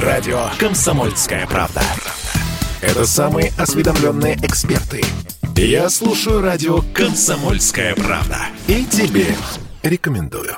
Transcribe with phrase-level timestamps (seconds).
[0.00, 1.82] Радио «Комсомольская правда».
[2.80, 5.02] Это самые осведомленные эксперты.
[5.54, 8.38] Я слушаю радио «Комсомольская правда».
[8.68, 9.26] И тебе
[9.82, 10.56] рекомендую.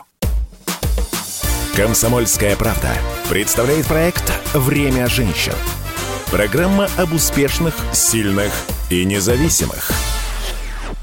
[1.75, 2.91] «Комсомольская правда»
[3.29, 5.55] представляет проект «Время женщин».
[6.31, 8.53] Программа об успешных, сильных
[8.89, 9.91] и независимых–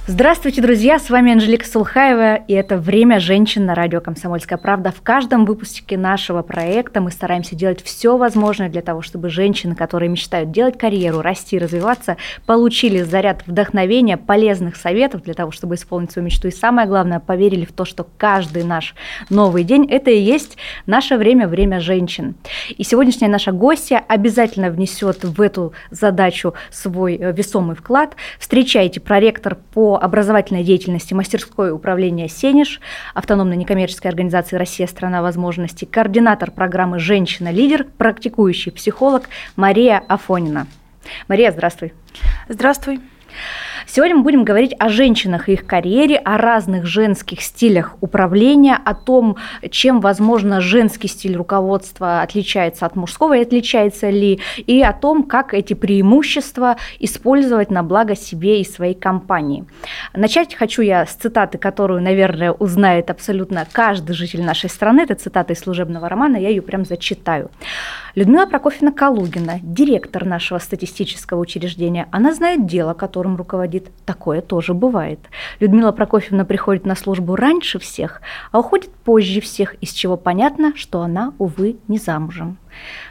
[0.07, 0.97] Здравствуйте, друзья!
[0.97, 4.91] С вами Анжелика Сулхаева, и это «Время женщин» на радио «Комсомольская правда».
[4.91, 10.09] В каждом выпуске нашего проекта мы стараемся делать все возможное для того, чтобы женщины, которые
[10.09, 16.25] мечтают делать карьеру, расти, развиваться, получили заряд вдохновения, полезных советов для того, чтобы исполнить свою
[16.25, 16.47] мечту.
[16.47, 18.95] И самое главное, поверили в то, что каждый наш
[19.29, 20.57] новый день– это и есть
[20.87, 22.33] наше время, время женщин.
[22.75, 28.15] И сегодняшняя наша гостья обязательно внесет в эту задачу свой э, весомый вклад.
[28.39, 32.79] Встречайте проректор по образовательной деятельности мастерской управления «Сенеж»,
[33.13, 40.67] автономной некоммерческой организации «Россия– страна возможностей», координатор программы «Женщина-лидер», практикующий психолог Мария Афонина.
[41.27, 41.93] Мария, здравствуй.
[42.47, 42.99] Здравствуй.
[43.87, 48.93] Сегодня мы будем говорить о женщинах и их карьере, о разных женских стилях управления, о
[48.93, 49.37] том,
[49.69, 55.53] чем, возможно, женский стиль руководства отличается от мужского и отличается ли, и о том, как
[55.53, 59.65] эти преимущества использовать на благо себе и своей компании.
[60.13, 65.01] Начать хочу я с цитаты, которую, наверное, узнает абсолютно каждый житель нашей страны.
[65.01, 67.49] Это цитата из служебного романа, я ее прям зачитаю.
[68.15, 73.80] Людмила Прокофьевна Калугина, директор нашего статистического учреждения, она знает дело, которым руководит.
[74.05, 75.19] Такое тоже бывает.
[75.59, 81.01] Людмила Прокофьевна приходит на службу раньше всех, а уходит позже всех, из чего понятно, что
[81.01, 82.57] она, увы, не замужем.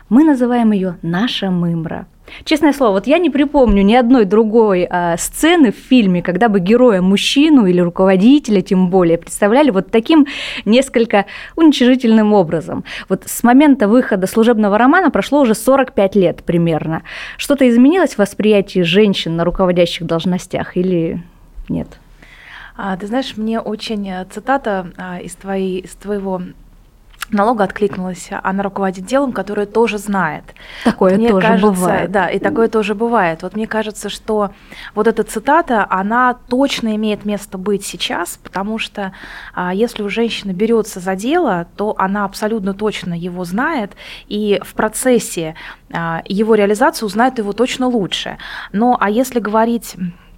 [0.08, 2.06] Мы называем ее «наша мымра».
[2.44, 6.60] Честное слово, вот я не припомню ни одной другой а, сцены в фильме, когда бы
[6.60, 10.26] героя мужчину или руководителя, тем более, представляли вот таким
[10.64, 12.84] несколько уничижительным образом.
[13.08, 17.02] Вот с момента выхода служебного романа прошло уже 45 лет примерно.
[17.36, 21.22] Что-то изменилось в восприятии женщин на руководящих должностях или
[21.68, 21.88] нет?
[22.76, 26.40] А, ты знаешь, мне очень э, цитата а, из, твоей, из твоего
[27.30, 30.44] налога откликнулась, она руководит делом, которое тоже знает.
[30.84, 32.10] Такое мне тоже кажется, бывает.
[32.10, 33.42] Да, и такое тоже бывает.
[33.42, 34.50] Вот мне кажется, что
[34.94, 39.12] вот эта цитата, она точно имеет место быть сейчас, потому что
[39.54, 43.92] а, если у женщины берется за дело, то она абсолютно точно его знает,
[44.28, 45.54] и в процессе
[45.92, 48.38] а, его реализации узнает его точно лучше.
[48.72, 50.29] Но а если говорить а,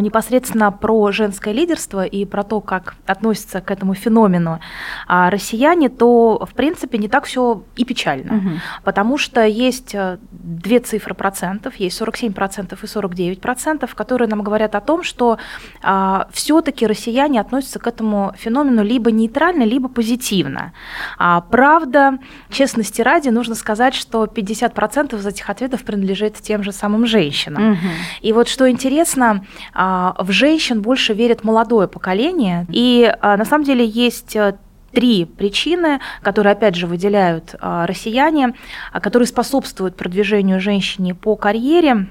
[0.00, 4.60] непосредственно про женское лидерство и про то, как относятся к этому феномену
[5.06, 8.36] а, россияне, то, в принципе, не так все и печально.
[8.36, 8.48] Угу.
[8.84, 14.80] Потому что есть э, две цифры процентов, есть 47% и 49%, которые нам говорят о
[14.80, 15.38] том, что
[15.82, 20.72] а, все-таки россияне относятся к этому феномену либо нейтрально, либо позитивно.
[21.18, 22.18] А, правда,
[22.50, 27.72] честности ради, нужно сказать, что 50% из этих ответов принадлежит тем же самым женщинам.
[27.72, 27.88] Угу.
[28.22, 29.81] И вот что интересно, а,
[30.18, 32.66] в женщин больше верит молодое поколение.
[32.68, 34.54] И а, на самом деле есть э,
[34.92, 38.54] три причины, которые, опять же, выделяют а, россияне,
[38.92, 42.06] которые способствуют продвижению женщины по карьере.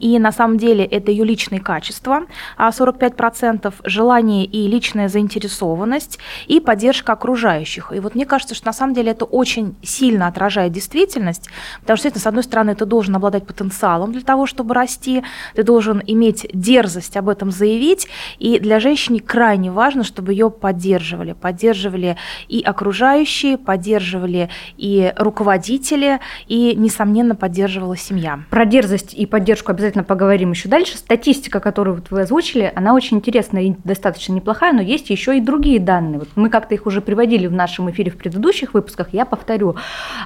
[0.00, 2.22] И на самом деле это ее личные качества,
[2.58, 7.92] 45%, а, желание и личная заинтересованность, и поддержка окружающих.
[7.94, 11.48] И вот мне кажется, что на самом деле это очень сильно отражает действительность,
[11.80, 15.22] потому что, с одной стороны, ты должен обладать потенциалом для того, чтобы расти,
[15.54, 18.08] ты должен иметь дерзость об этом заявить,
[18.38, 21.32] и для женщины крайне важно, чтобы ее поддерживали.
[21.32, 22.16] Поддерживали
[22.48, 28.40] и окружающие, поддерживали и руководители, и, несомненно, поддерживала семья.
[28.50, 30.96] Про дерзость и поддержку обязательно поговорим еще дальше.
[30.96, 35.40] Статистика, которую вот вы озвучили, она очень интересная и достаточно неплохая, но есть еще и
[35.40, 36.20] другие данные.
[36.20, 39.76] Вот мы как-то их уже приводили в нашем эфире в предыдущих выпусках, я повторю.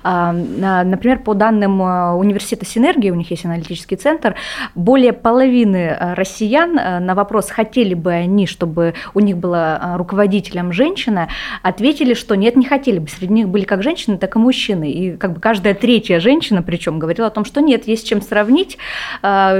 [0.03, 4.36] А, например, по данным а, университета Синергии, у них есть аналитический центр,
[4.75, 11.28] более половины а, россиян на вопрос, хотели бы они, чтобы у них была руководителем женщина,
[11.62, 13.09] ответили, что нет, не хотели бы.
[13.09, 14.91] Среди них были как женщины, так и мужчины.
[14.91, 18.78] И как бы каждая третья женщина, причем, говорила о том, что нет, есть чем сравнить,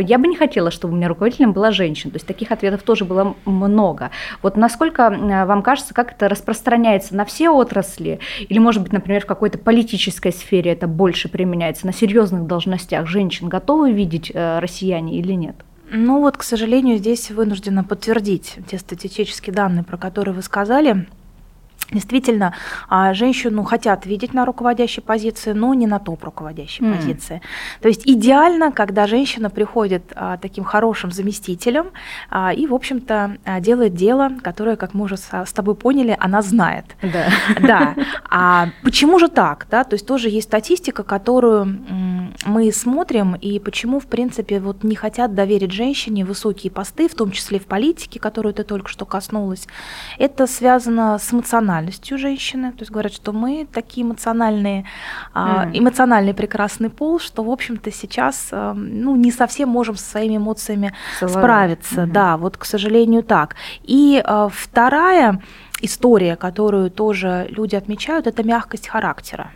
[0.01, 2.13] я бы не хотела, чтобы у меня руководителем была женщина.
[2.13, 4.11] То есть таких ответов тоже было много.
[4.43, 8.21] Вот насколько вам кажется, как это распространяется на все отрасли?
[8.49, 11.87] Или, может быть, например, в какой-то политической сфере это больше применяется?
[11.87, 15.57] На серьезных должностях женщин готовы видеть э, россияне или нет?
[15.91, 21.07] Ну вот, к сожалению, здесь вынуждена подтвердить те статистические данные, про которые вы сказали.
[21.91, 22.53] Действительно,
[22.91, 26.95] а, женщину хотят видеть на руководящей позиции, но не на топ руководящей mm.
[26.95, 27.41] позиции.
[27.81, 31.87] То есть идеально, когда женщина приходит а, таким хорошим заместителем
[32.29, 36.85] а, и, в общем-то, делает дело, которое, как мы уже с тобой поняли, она знает.
[37.01, 37.29] Да.
[37.61, 37.95] Да.
[38.31, 39.67] А почему же так?
[39.71, 39.85] Да?
[39.85, 41.79] То есть тоже есть статистика, которую
[42.45, 47.31] мы смотрим, и почему, в принципе, вот не хотят доверить женщине высокие посты, в том
[47.31, 49.67] числе в политике, которую ты только что коснулась.
[50.19, 52.73] Это связано с эмоциональностью эмоциональностью женщины.
[52.73, 54.85] То есть говорят, что мы такие эмоциональные,
[55.35, 55.79] mm-hmm.
[55.79, 60.93] эмоциональный прекрасный пол, что, в общем-то, сейчас а, ну, не совсем можем со своими эмоциями
[61.19, 61.39] Целовать.
[61.39, 62.03] справиться.
[62.03, 62.13] Mm-hmm.
[62.13, 63.57] Да, вот, к сожалению, так.
[63.83, 65.41] И а, вторая
[65.83, 69.51] история, которую тоже люди отмечают, это мягкость характера.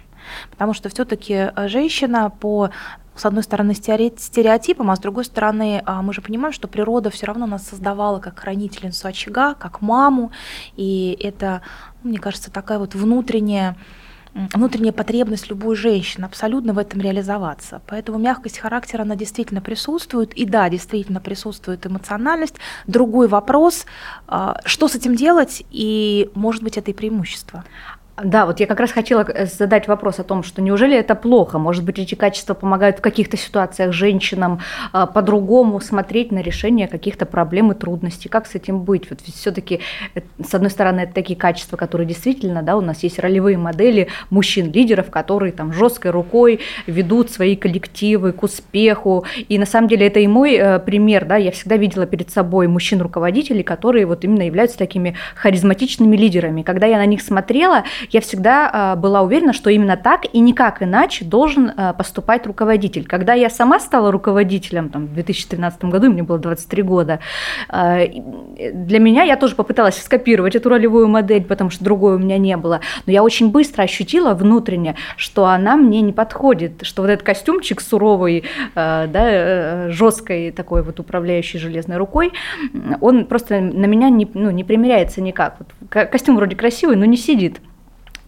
[0.51, 2.71] Потому что все-таки женщина по
[3.15, 7.27] с одной стороны, стереотипом, а с другой стороны, а, мы же понимаем, что природа все
[7.27, 10.33] равно нас создавала как хранительницу очага, как маму,
[10.77, 11.63] и это,
[12.03, 13.77] мне кажется, такая вот внутренняя
[14.35, 17.83] внутренняя потребность любой женщины абсолютно в этом реализоваться.
[17.87, 20.33] Поэтому мягкость характера, она действительно присутствует.
[20.33, 22.57] И да, действительно присутствует эмоциональность.
[22.87, 23.85] Другой вопрос,
[24.27, 27.65] а, что с этим делать, и может быть это и преимущество.
[28.17, 31.59] Да, вот я как раз хотела э, задать вопрос о том, что неужели это плохо?
[31.59, 34.61] Может быть, эти качества помогают в каких-то ситуациях женщинам
[34.93, 38.29] э, по-другому смотреть на решение каких-то проблем и трудностей?
[38.29, 39.09] Как с этим быть?
[39.09, 39.81] Вот все-таки,
[40.15, 44.09] э, с одной стороны, это такие качества, которые действительно, да, у нас есть ролевые модели
[44.29, 49.25] мужчин-лидеров, которые там жесткой рукой ведут свои коллективы к успеху.
[49.49, 52.69] И на самом деле это и мой э, пример, да, я всегда видела перед собой
[52.69, 56.61] мужчин-руководителей, которые вот именно являются такими харизматичными лидерами.
[56.61, 60.83] Когда я на них смотрела, я всегда а, была уверена, что именно так и никак
[60.83, 63.07] иначе должен а, поступать руководитель.
[63.07, 67.21] Когда я сама стала руководителем там, в 2013 году, мне было 23 года,
[67.69, 72.39] а, для меня я тоже попыталась скопировать эту ролевую модель, потому что другой у меня
[72.39, 72.81] не было.
[73.07, 77.81] Но я очень быстро ощутила внутренне, что она мне не подходит, что вот этот костюмчик
[77.81, 78.45] суровый,
[78.75, 82.33] да, э, жесткой такой вот управляющей железной рукой,
[83.01, 85.59] он просто на меня не, ну, не примеряется никак.
[85.89, 87.61] Костюм вроде красивый, но не сидит.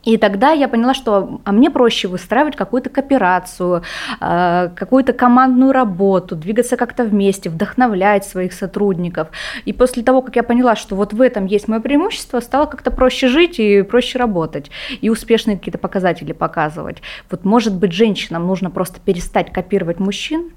[0.05, 3.83] И тогда я поняла, что а мне проще выстраивать какую-то кооперацию,
[4.21, 9.29] а, какую-то командную работу, двигаться как-то вместе, вдохновлять своих сотрудников.
[9.65, 12.91] И после того, как я поняла, что вот в этом есть мое преимущество, стало как-то
[12.91, 14.71] проще жить и проще работать,
[15.01, 17.03] и успешные какие-то показатели показывать.
[17.31, 20.53] Вот может быть женщинам нужно просто перестать копировать мужчин,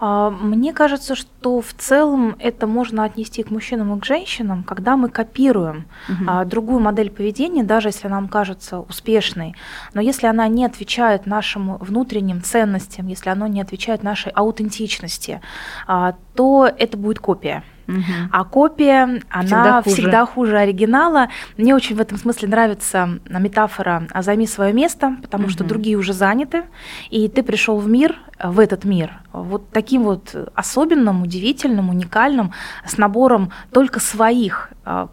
[0.00, 5.08] мне кажется, что в целом это можно отнести к мужчинам и к женщинам, когда мы
[5.08, 6.44] копируем угу.
[6.46, 9.54] другую модель поведения, даже если нам кажется успешной,
[9.94, 15.40] но если она не отвечает нашим внутренним ценностям, если она не отвечает нашей аутентичности,
[15.86, 17.62] а, то это будет копия.
[17.88, 18.28] Угу.
[18.30, 19.94] А копия, она всегда хуже.
[19.94, 21.28] всегда хуже оригинала.
[21.56, 25.50] Мне очень в этом смысле нравится метафора «займи свое место», потому угу.
[25.50, 26.64] что другие уже заняты,
[27.10, 32.52] и ты пришел в мир, в этот мир, вот таким вот особенным, удивительным, уникальным,
[32.86, 35.08] с набором только своих а,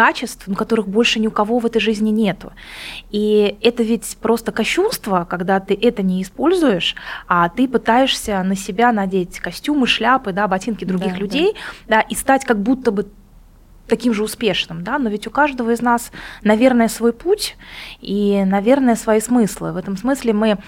[0.00, 2.52] качеств, ну, которых больше ни у кого в этой жизни нету.
[3.10, 6.96] И это ведь просто кощунство, когда ты это не используешь,
[7.28, 11.52] а ты пытаешься на себя надеть костюмы, шляпы, да, ботинки других да, людей,
[11.86, 11.96] да.
[11.96, 13.08] Да, и стать как будто бы
[13.88, 16.12] таким же успешным, да, но ведь у каждого из нас,
[16.42, 17.56] наверное, свой путь
[18.00, 19.72] и, наверное, свои смыслы.
[19.72, 20.58] В этом смысле мы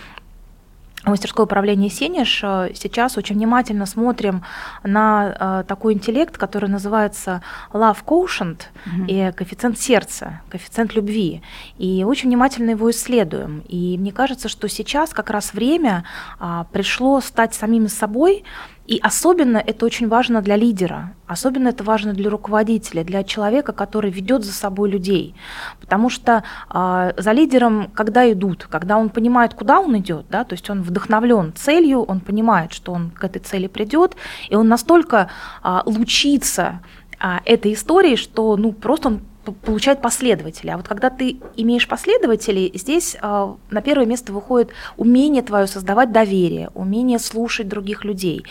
[1.05, 4.45] мастерское управление Сенеж э, сейчас очень внимательно смотрим
[4.85, 9.07] на э, такой интеллект, который называется love quotient mm-hmm.
[9.09, 11.43] и коэффициент сердца, коэффициент любви.
[11.79, 13.63] И очень внимательно его исследуем.
[13.69, 16.05] И мне кажется, что сейчас как раз время
[16.39, 18.45] а, пришло стать самими собой,
[18.87, 24.11] и особенно это очень важно для лидера, особенно это важно для руководителя, для человека, который
[24.11, 25.35] ведет за собой людей.
[25.81, 30.55] Потому что э, за лидером, когда идут, когда он понимает, куда он идет, да, то
[30.55, 34.17] есть он вдохновлен целью, он понимает, что он к этой цели придет,
[34.51, 35.29] и он настолько
[35.63, 36.81] э, лучится
[37.21, 40.71] э, этой историей, что ну, просто он получает последователи.
[40.71, 46.13] А вот когда ты имеешь последователей, здесь э, на первое место выходит умение твое создавать
[46.13, 48.45] доверие, умение слушать других людей.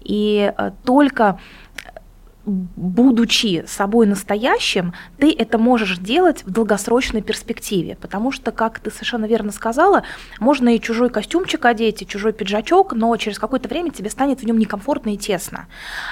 [0.00, 1.40] И э, только
[2.46, 7.96] будучи собой настоящим, ты это можешь делать в долгосрочной перспективе.
[8.00, 10.04] Потому что, как ты совершенно верно сказала,
[10.38, 14.44] можно и чужой костюмчик одеть, и чужой пиджачок, но через какое-то время тебе станет в
[14.44, 15.66] нем некомфортно и тесно.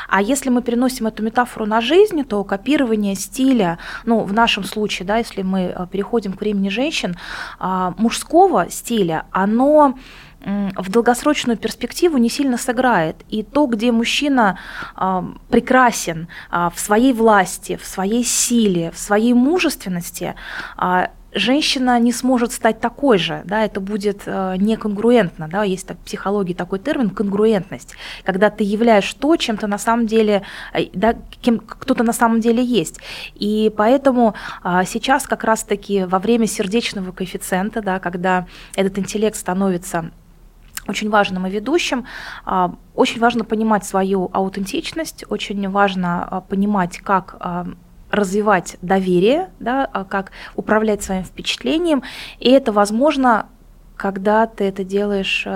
[0.08, 5.06] А если мы переносим эту метафору на жизнь, то копирование стиля, ну, в нашем случае,
[5.06, 7.16] да, если мы э, переходим к времени женщин,
[7.58, 9.96] а, мужского стиля, оно
[10.44, 13.16] в долгосрочную перспективу не сильно сыграет.
[13.28, 14.58] И то, где мужчина
[14.96, 20.34] э, прекрасен э, в своей власти, в своей силе, в своей мужественности,
[20.78, 25.98] э, женщина не сможет стать такой же, да, это будет э, неконгруентно, да, есть так,
[25.98, 30.86] в психологии такой термин конгруентность, когда ты являешь то, чем ты на самом деле, э,
[30.92, 33.00] да, кем кто-то на самом деле есть.
[33.34, 38.46] И поэтому э, сейчас как раз-таки во время сердечного коэффициента, да, когда
[38.76, 40.10] этот интеллект становится
[40.88, 42.06] очень важным и ведущим.
[42.46, 47.64] Э, очень важно понимать свою аутентичность, очень важно э, понимать, как э,
[48.10, 52.02] развивать доверие, да, а как управлять своим впечатлением.
[52.38, 53.46] И это возможно
[53.96, 55.46] когда ты это делаешь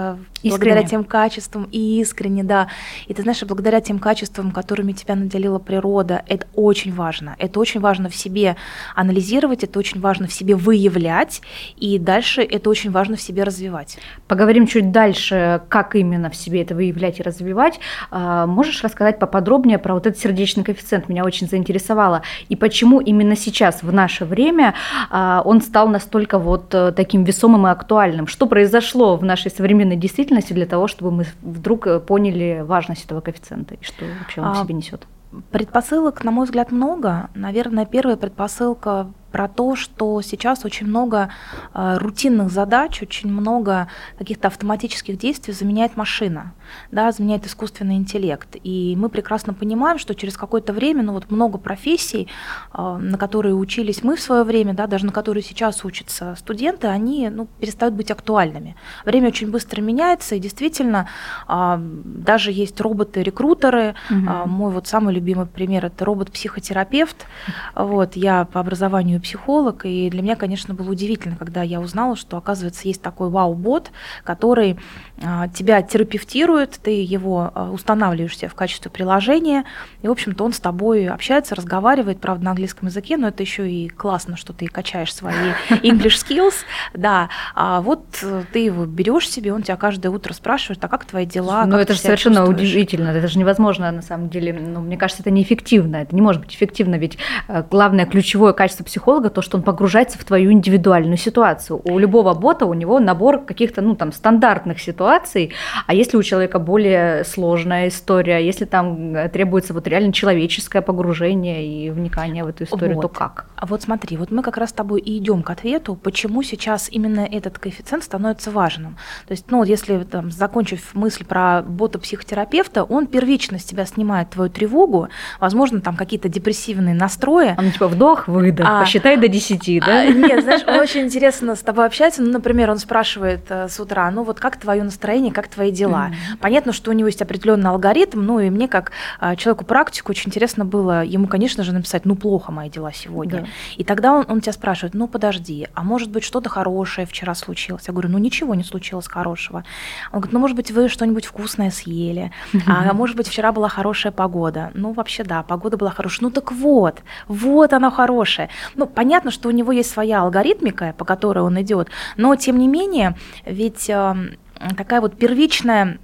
[0.43, 0.51] искренне.
[0.51, 2.69] благодаря тем качествам и искренне, да.
[3.07, 7.37] И ты знаешь, благодаря тем качествам, которыми тебя наделила природа, это очень важно.
[7.39, 8.57] Это очень важно в себе
[8.95, 11.43] анализировать, это очень важно в себе выявлять,
[11.77, 13.99] и дальше это очень важно в себе развивать.
[14.27, 17.81] Поговорим чуть дальше, как именно в себе это выявлять и развивать.
[18.11, 21.09] А, можешь рассказать поподробнее про вот этот сердечный коэффициент?
[21.09, 22.23] Меня очень заинтересовало.
[22.49, 24.75] И почему именно сейчас, в наше время,
[25.11, 28.27] а, он стал настолько вот э, таким весомым и актуальным?
[28.29, 33.21] что произошло в нашей современной действительности для того, чтобы мы вдруг э, поняли важность этого
[33.21, 35.07] коэффициента и что вообще он а, в себе несет?
[35.51, 37.29] Предпосылок, на мой взгляд, много.
[37.35, 41.31] Наверное, первая предпосылка про то, что сейчас очень много
[41.75, 46.55] э, рутинных задач, очень много каких-то автоматических действий заменяет машина,
[46.91, 48.57] да, заменяет искусственный интеллект.
[48.63, 52.29] И мы прекрасно понимаем, что через какое-то время, ну вот много профессий,
[52.73, 56.87] э, на которые учились мы в свое время, да, даже на которые сейчас учатся студенты,
[56.87, 58.77] они ну, перестают быть актуальными.
[59.05, 61.09] Время очень быстро меняется, и действительно
[61.49, 63.95] э, даже есть роботы-рекрутеры.
[64.11, 64.19] Угу.
[64.19, 67.27] Э, мой вот самый любимый пример– это робот-психотерапевт.
[67.75, 72.17] Вот, я по образованию и психолог, и для меня, конечно, было удивительно, когда я узнала,
[72.17, 73.91] что, оказывается, есть такой вау-бот,
[74.25, 74.79] который
[75.23, 79.65] а, тебя терапевтирует, ты его а, устанавливаешь себе в качестве приложения,
[80.03, 83.71] и, в общем-то, он с тобой общается, разговаривает, правда, на английском языке, но это еще
[83.71, 86.55] и классно, что ты качаешь свои English skills,
[86.95, 88.07] да, а вот
[88.53, 91.67] ты его берешь себе, он тебя каждое утро спрашивает, а как твои дела?
[91.67, 95.31] Ну, это же совершенно удивительно, это же невозможно, на самом деле, ну, мне кажется, это
[95.31, 99.57] неэффективно, это не может быть эффективно, ведь э, главное ключевое качество психолога психолога то, что
[99.57, 101.81] он погружается в твою индивидуальную ситуацию.
[101.85, 105.53] У любого бота у него набор каких-то, ну, там, стандартных ситуаций,
[105.87, 111.67] а если у человека более сложная история, если там э, требуется вот реально человеческое погружение
[111.67, 113.03] и вникание в эту историю, вот.
[113.03, 113.47] то как?
[113.57, 116.91] А вот смотри, вот мы как раз с тобой и идем к ответу, почему сейчас
[116.91, 118.97] именно этот коэффициент становится важным.
[119.27, 124.51] То есть, ну, если там, закончив мысль про бота-психотерапевта, он первично с тебя снимает твою
[124.51, 125.09] тревогу,
[125.41, 127.55] возможно, там какие-то депрессивные настрои.
[127.59, 130.01] Он типа вдох, выдох, а, Считай до 10, да?
[130.01, 132.21] А, нет, знаешь, очень интересно с тобой общаться.
[132.21, 136.09] Ну, например, он спрашивает э, с утра, ну вот как твое настроение, как твои дела?
[136.11, 136.39] Mm-hmm.
[136.41, 138.91] Понятно, что у него есть определенный алгоритм, ну и мне как
[139.21, 143.43] э, человеку практику очень интересно было ему, конечно же, написать, ну плохо мои дела сегодня.
[143.43, 143.49] Да.
[143.77, 147.85] И тогда он, он тебя спрашивает, ну подожди, а может быть что-то хорошее вчера случилось?
[147.87, 149.63] Я говорю, ну ничего не случилось хорошего.
[150.11, 152.33] Он говорит, ну может быть вы что-нибудь вкусное съели,
[152.67, 154.73] а может быть вчера была хорошая погода.
[154.75, 156.25] Ну вообще да, погода была хорошая.
[156.25, 158.49] Ну так вот, вот она хорошая.
[158.75, 162.69] Ну понятно, что у него есть своя алгоритмика, по которой он идет, но тем не
[162.69, 164.37] менее, ведь эм,
[164.77, 165.99] такая вот первичная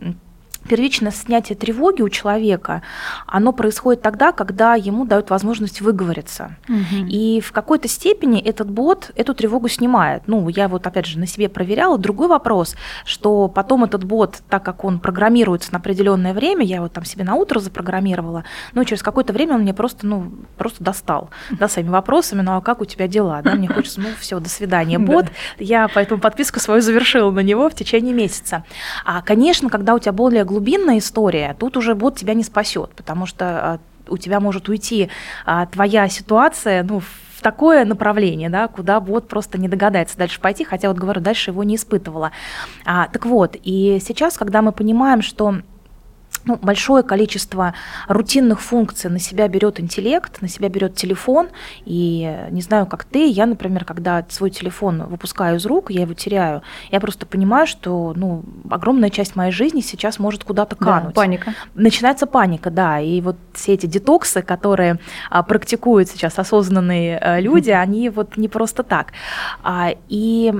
[0.68, 2.82] первичное снятие тревоги у человека,
[3.26, 6.56] оно происходит тогда, когда ему дают возможность выговориться.
[6.68, 7.06] Угу.
[7.08, 10.22] И в какой-то степени этот бот эту тревогу снимает.
[10.26, 11.98] Ну, я вот опять же на себе проверяла.
[11.98, 16.88] Другой вопрос, что потом этот бот, так как он программируется на определенное время, я его
[16.88, 21.30] там себе на утро запрограммировала, но через какое-то время он мне просто, ну, просто достал,
[21.50, 24.48] да, своими вопросами, ну, а как у тебя дела, да, мне хочется, ну, все, до
[24.48, 25.26] свидания, бот.
[25.58, 28.64] Я поэтому подписку свою завершила на него в течение месяца.
[29.04, 33.26] А, конечно, когда у тебя более глубинная история, тут уже бот тебя не спасет, потому
[33.26, 35.08] что а, у тебя может уйти
[35.44, 40.64] а, твоя ситуация, ну, в такое направление, да, куда бот просто не догадается дальше пойти,
[40.64, 42.30] хотя вот говорю, дальше его не испытывала.
[42.84, 45.56] А, так вот, и сейчас, когда мы понимаем, что
[46.44, 47.74] ну, большое количество
[48.08, 51.48] рутинных функций на себя берет интеллект, на себя берет телефон.
[51.84, 56.14] И не знаю, как ты, я, например, когда свой телефон выпускаю из рук, я его
[56.14, 61.14] теряю, я просто понимаю, что ну, огромная часть моей жизни сейчас может куда-то кануть.
[61.14, 61.54] Да, паника.
[61.74, 63.00] Начинается паника, да.
[63.00, 64.98] И вот все эти детоксы, которые
[65.30, 69.12] а, практикуют сейчас осознанные а, люди, они вот не просто так.
[69.62, 70.52] А, и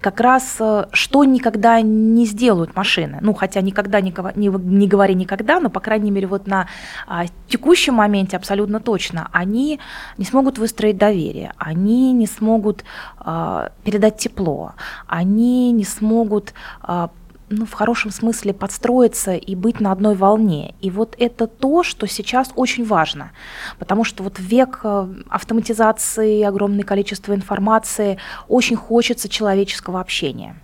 [0.00, 3.18] как раз э, что никогда не сделают машины.
[3.20, 6.66] Ну, хотя никогда не, не, не говори никогда, но, по крайней мере, вот на
[7.06, 9.80] а, текущем моменте абсолютно точно, они
[10.18, 12.84] не смогут выстроить доверие, они не смогут
[13.18, 14.74] а, передать тепло,
[15.06, 17.10] они не смогут а,
[17.48, 20.74] ну, в хорошем смысле подстроиться и быть на одной волне.
[20.80, 23.30] И вот это то, что сейчас очень важно,
[23.78, 30.56] потому что вот век э, автоматизации, огромное количество информации, очень хочется человеческого общения.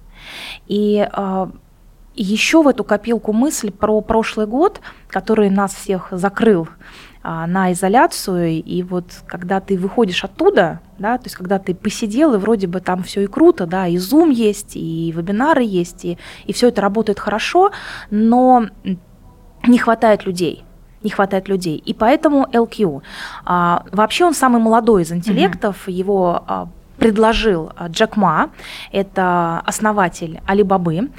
[0.66, 1.46] И э,
[2.14, 6.68] еще в эту копилку мысль про прошлый год, который нас всех закрыл
[7.22, 12.38] на изоляцию, и вот когда ты выходишь оттуда, да, то есть когда ты посидел, и
[12.38, 16.52] вроде бы там все и круто, да, и Zoom есть, и вебинары есть, и, и
[16.52, 17.70] все это работает хорошо,
[18.10, 18.66] но
[19.66, 20.64] не хватает людей
[21.02, 21.76] не хватает людей.
[21.76, 23.02] И поэтому LQ.
[23.44, 25.92] А, вообще он самый молодой из интеллектов, mm-hmm.
[25.92, 26.68] его а,
[26.98, 28.50] предложил а, Джек Ма,
[28.92, 31.10] это основатель Алибабы.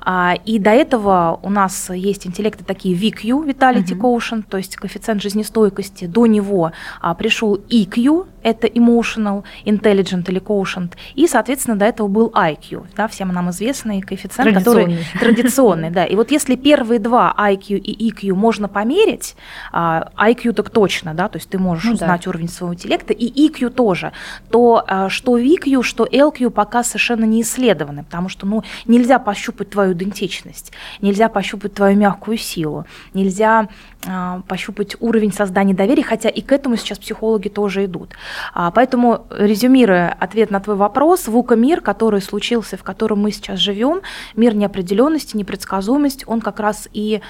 [0.00, 4.00] А, и до этого у нас есть интеллекты такие VQ, Vitality uh-huh.
[4.00, 6.06] Quotient, то есть коэффициент жизнестойкости.
[6.06, 12.28] До него а, пришел EQ, это emotional, intelligent или quotient, и, соответственно, до этого был
[12.28, 16.04] IQ, да, всем нам известный коэффициент, который традиционный, да.
[16.04, 19.36] И вот если первые два IQ и EQ можно померить,
[19.72, 22.30] IQ так точно, да, то есть ты можешь ну, узнать да.
[22.30, 24.12] уровень своего интеллекта, и EQ тоже,
[24.50, 29.92] то что VQ, что LQ пока совершенно не исследованы, потому что, ну, нельзя пощупать твою
[29.92, 33.68] идентичность, нельзя пощупать твою мягкую силу, нельзя
[34.06, 38.14] а, пощупать уровень создания доверия, хотя и к этому сейчас психологи тоже идут.
[38.52, 43.58] А, поэтому, резюмируя ответ на твой вопрос, ВУКа мир, который случился, в котором мы сейчас
[43.58, 44.02] живем,
[44.36, 47.20] мир неопределенности, непредсказуемости, он как раз и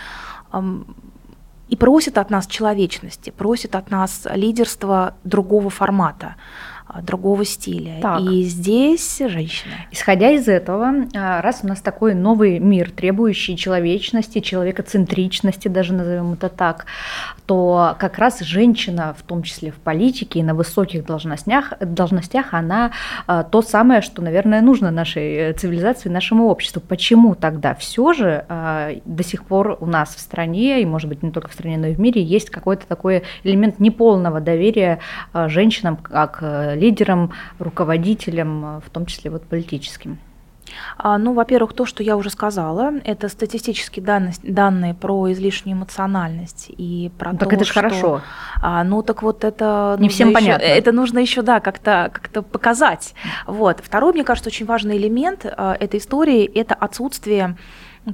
[1.70, 6.34] и просит от нас человечности, просит от нас лидерства другого формата.
[6.92, 8.00] А, другого стиля.
[8.02, 8.20] Так.
[8.20, 9.74] И здесь женщина.
[9.92, 16.32] Исходя из этого, а, раз у нас такой новый мир, требующий человечности, человекоцентричности, даже назовем
[16.32, 16.86] это так,
[17.46, 22.90] то как раз женщина, в том числе в политике и на высоких должностях, должностях она
[23.28, 26.82] а, то самое, что, наверное, нужно нашей цивилизации, нашему обществу.
[26.86, 31.30] Почему тогда все же до сих пор у нас в стране, и, может быть, не
[31.30, 34.98] только в стране, но и в мире, есть какой-то такой элемент неполного доверия
[35.34, 36.42] женщинам как
[36.80, 40.18] лидером, руководителем, в том числе вот политическим?
[40.96, 46.66] А, ну, во-первых, то, что я уже сказала, это статистические данные, данные про излишнюю эмоциональность
[46.68, 48.22] и про ну, то, так это же хорошо.
[48.60, 50.64] А, ну, так вот это не всем еще, понятно.
[50.64, 53.14] Это нужно еще, да, как-то как показать.
[53.46, 53.80] Вот.
[53.82, 57.56] Второй, мне кажется, очень важный элемент а, этой истории– это отсутствие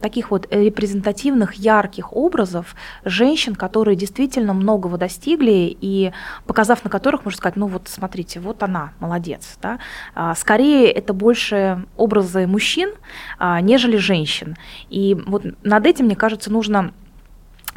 [0.00, 2.74] таких вот репрезентативных, ярких образов
[3.04, 6.12] женщин, которые действительно многого достигли и
[6.46, 9.56] показав на которых можно сказать, ну вот смотрите, вот она, молодец.
[9.62, 9.78] Да?
[10.14, 12.90] А, скорее это больше образы мужчин,
[13.38, 14.56] а, нежели женщин.
[14.90, 16.92] И вот над этим, мне кажется, нужно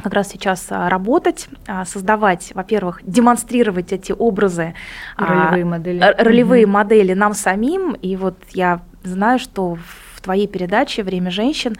[0.02, 1.48] как раз сейчас а, работать,
[1.86, 4.74] создавать, во-первых, демонстрировать эти образы,
[5.16, 6.66] ролевые модели, ролевые mm-hmm.
[6.66, 7.92] модели нам самим.
[7.92, 11.76] И вот я знаю, что в твоей передаче «Время женщин»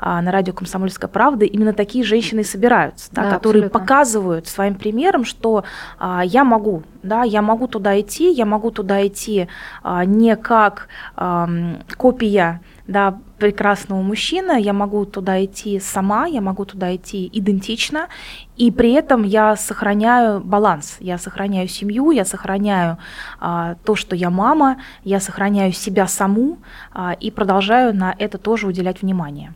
[0.00, 3.80] а, на радио «Комсомольская правда» именно такие женщины и собираются, да, да, которые абсолютно.
[3.80, 5.64] показывают своим примером, что
[5.98, 9.48] а, я могу, да, я могу туда идти, я могу туда идти
[9.82, 11.48] а, не как а,
[11.96, 18.08] копия да, прекрасного мужчины, я могу туда идти сама, я могу туда идти идентично,
[18.56, 22.98] и при этом я сохраняю баланс, я сохраняю семью, я сохраняю
[23.38, 26.58] а, то, что я мама, я сохраняю себя саму
[26.92, 29.52] а, и продолжаю на это тоже уделять внимание.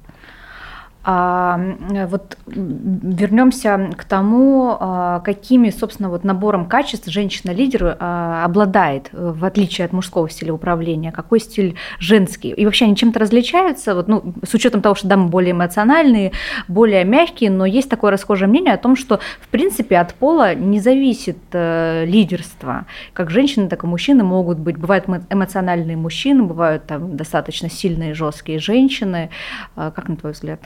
[1.05, 1.61] А,
[2.07, 9.85] вот вернемся к тому, а, какими, собственно, вот набором качеств женщина-лидер а, обладает, в отличие
[9.85, 12.51] от мужского стиля управления, какой стиль женский.
[12.51, 16.33] И вообще они чем-то различаются, вот, ну, с учетом того, что дамы более эмоциональные,
[16.69, 20.79] более мягкие, но есть такое расхожее мнение о том, что, в принципе, от пола не
[20.79, 22.87] зависит э, лидерство.
[23.13, 24.77] Как женщины, так и мужчины могут быть.
[24.77, 29.31] Бывают эмоциональные мужчины, бывают там достаточно сильные, жесткие женщины.
[29.75, 30.61] Как на твой взгляд?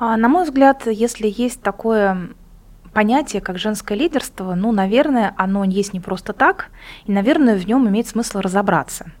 [0.00, 2.30] А, на мой взгляд, если есть такое
[2.94, 6.70] понятие, как женское лидерство, ну, наверное, оно есть не просто так,
[7.04, 9.12] и, наверное, в нем имеет смысл разобраться.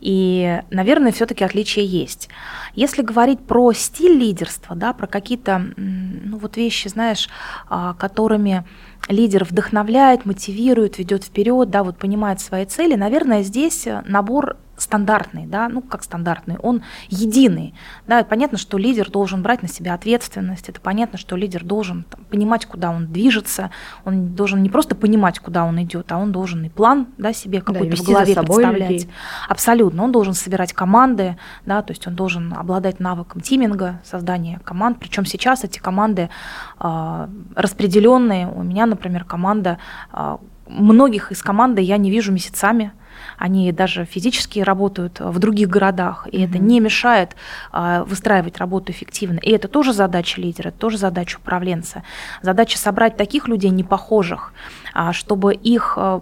[0.00, 2.28] И, наверное, все-таки отличия есть.
[2.76, 7.28] Если говорить про стиль лидерства, да, про какие-то ну, вот вещи, знаешь,
[7.68, 8.64] а, которыми
[9.08, 15.68] лидер вдохновляет, мотивирует, ведет вперед, да, вот понимает свои цели, наверное, здесь набор стандартный, да,
[15.68, 17.74] ну как стандартный, он единый.
[18.06, 22.24] Да, понятно, что лидер должен брать на себя ответственность, это понятно, что лидер должен там,
[22.24, 23.70] понимать, куда он движется,
[24.04, 27.60] он должен не просто понимать, куда он идет, а он должен и план да, себе
[27.60, 28.90] какой-то да, в голове представлять.
[28.90, 29.10] Людей.
[29.48, 34.98] Абсолютно, он должен собирать команды, да, то есть он должен обладать навыком тиминга, создания команд,
[34.98, 36.30] причем сейчас эти команды
[36.78, 38.48] э, распределенные.
[38.48, 39.78] У меня, например, команда,
[40.12, 40.36] э,
[40.68, 42.92] многих из команды я не вижу месяцами,
[43.40, 46.44] они даже физически работают в других городах, и mm-hmm.
[46.44, 47.36] это не мешает
[47.72, 49.38] а, выстраивать работу эффективно.
[49.38, 52.02] И это тоже задача лидера, это тоже задача управленца.
[52.42, 54.52] Задача собрать таких людей непохожих,
[54.92, 56.20] а, чтобы их а,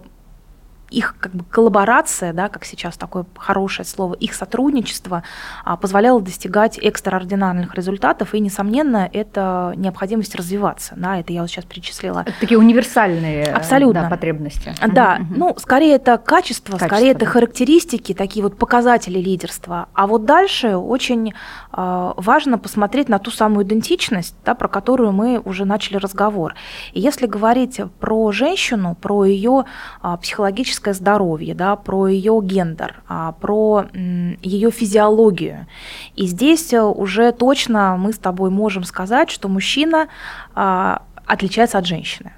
[0.89, 5.23] их как бы коллаборация, да, как сейчас такое хорошее слово, их сотрудничество
[5.63, 11.65] а, позволяло достигать экстраординарных результатов, и, несомненно, это необходимость развиваться, да, это я вот сейчас
[11.65, 12.21] перечислила.
[12.21, 14.03] Это такие универсальные Абсолютно.
[14.03, 14.73] Да, потребности.
[14.85, 15.33] Да, угу.
[15.35, 17.17] ну, скорее это качество, качество скорее да.
[17.17, 19.87] это характеристики, такие вот показатели лидерства.
[19.93, 21.33] А вот дальше очень
[21.73, 26.55] э, важно посмотреть на ту самую идентичность, да, про которую мы уже начали разговор.
[26.93, 29.65] И если говорить про женщину, про ее
[30.03, 35.67] э, психологическое психическое здоровье, да, про ее гендер, а, про ее физиологию.
[36.15, 40.07] И здесь э, уже точно мы с тобой можем сказать, что мужчина
[40.55, 42.31] а, отличается от женщины.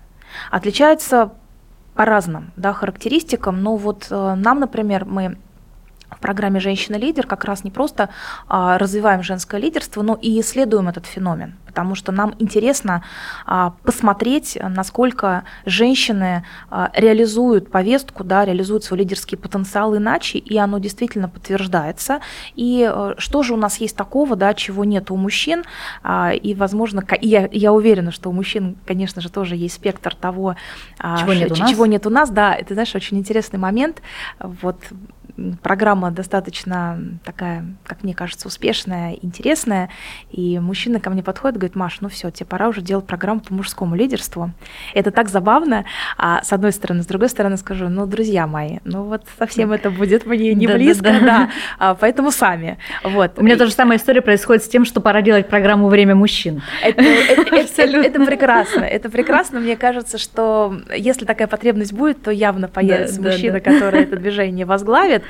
[0.49, 1.31] Отличается
[1.93, 5.37] по разным да, характеристикам, но вот э, нам, например, мы
[6.09, 8.09] в программе «Женщина-лидер» как раз не просто
[8.47, 13.01] а, развиваем женское лидерство, но и исследуем этот феномен, потому что нам интересно
[13.45, 20.79] а, посмотреть, насколько женщины а, реализуют повестку, да, реализуют свой лидерский потенциал иначе, и оно
[20.79, 22.19] действительно подтверждается.
[22.55, 25.63] И а, что же у нас есть такого, да, чего нет у мужчин,
[26.03, 30.57] а, и, возможно, я, я уверена, что у мужчин, конечно же, тоже есть спектр того,
[30.99, 31.69] а, чего, нет, у нас.
[31.69, 32.29] чего нет у нас.
[32.29, 34.01] Да, это, знаешь, очень интересный момент.
[34.39, 34.77] Вот
[35.61, 39.89] программа достаточно такая, как мне кажется, успешная, интересная.
[40.31, 43.41] И мужчина ко мне подходит и говорит, Маш, ну все, тебе пора уже делать программу
[43.41, 44.51] по мужскому лидерству.
[44.93, 45.85] Это так забавно,
[46.17, 47.03] а, с одной стороны.
[47.03, 51.13] С другой стороны скажу, ну, друзья мои, ну вот совсем это будет мне не близко,
[51.21, 52.77] да, а, поэтому сами.
[53.03, 53.33] Вот.
[53.37, 56.61] У меня тоже самая история происходит с тем, что пора делать программу «Время мужчин».
[56.83, 59.59] Это, это, это, это прекрасно, это прекрасно.
[59.59, 63.71] Мне кажется, что если такая потребность будет, то явно появится да, мужчина, да, да.
[63.71, 65.23] который это движение возглавит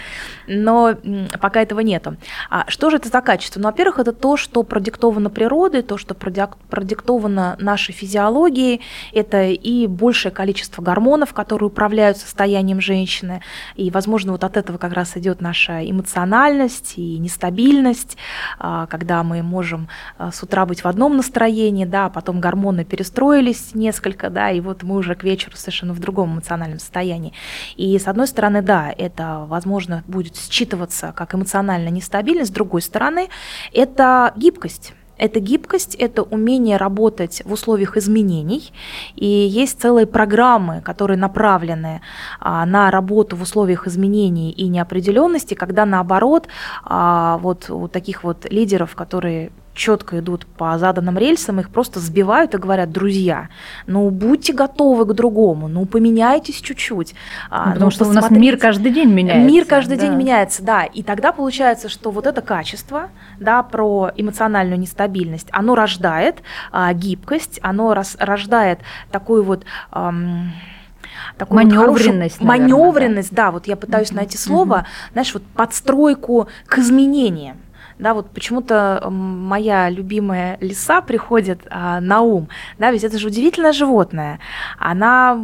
[0.48, 0.96] но
[1.40, 2.16] пока этого нету.
[2.50, 3.60] А что же это за качество?
[3.60, 8.82] Ну, во-первых, это то, что продиктовано природой, то, что продиктовано нашей физиологией,
[9.14, 13.42] это и большее количество гормонов, которые управляют состоянием женщины,
[13.76, 18.18] и, возможно, вот от этого как раз идет наша эмоциональность и нестабильность,
[18.60, 22.86] а, когда мы можем а, с утра быть в одном настроении, да, а потом гормоны
[22.86, 27.34] перестроились несколько, да, и вот мы уже к вечеру совершенно в другом эмоциональном состоянии.
[27.76, 33.30] И, с одной стороны, да, это, возможно, будет считываться как эмоциональная нестабильность, с другой стороны,
[33.74, 34.94] это гибкость.
[35.22, 38.74] Это гибкость, это умение работать в условиях изменений.
[39.16, 42.02] И есть целые программы, которые направлены
[42.40, 46.48] а, на работу в условиях изменений и неопределенности, когда наоборот
[46.84, 52.54] а, вот у таких вот лидеров, которые четко идут по заданным рельсам, их просто сбивают
[52.54, 53.50] и говорят, друзья,
[53.88, 57.16] ну будьте готовы к другому, ну поменяйтесь чуть-чуть.
[57.50, 59.48] А, ну, потому ну, что у нас мир каждый день меняется.
[59.48, 60.08] Мир каждый да.
[60.08, 60.84] день меняется, да.
[60.84, 67.60] И тогда получается, что вот это качество, да, про эмоциональную нестабильность, оно рождает а, гибкость,
[67.64, 68.80] оно рас, рождает
[69.12, 69.66] такую вот...
[69.92, 70.52] Ам,
[71.38, 73.46] такую маневренность, вот маневренность, да.
[73.46, 74.16] да, вот я пытаюсь mm-hmm.
[74.16, 75.12] найти слово, mm-hmm.
[75.14, 77.58] знаешь, вот подстройку к изменениям.
[78.02, 83.74] Да, вот почему-то моя любимая лиса приходит а, на ум, да, ведь это же удивительное
[83.74, 84.40] животное.
[84.80, 85.40] Она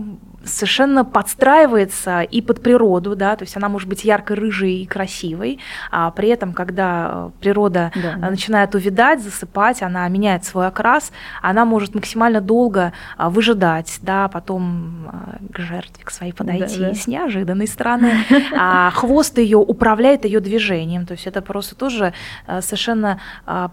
[0.48, 5.60] совершенно подстраивается и под природу, да, то есть она может быть ярко-рыжей и красивой,
[5.92, 8.30] а при этом, когда э, природа да, да.
[8.30, 15.12] начинает увядать, засыпать, она меняет свой окрас, она может максимально долго а, выжидать, да, потом
[15.54, 16.94] к жертве к своей подойти да, да.
[16.94, 18.14] с неожиданной стороны,
[18.58, 22.14] а хвост ее управляет ее движением, то есть это просто тоже
[22.48, 23.20] э, совершенно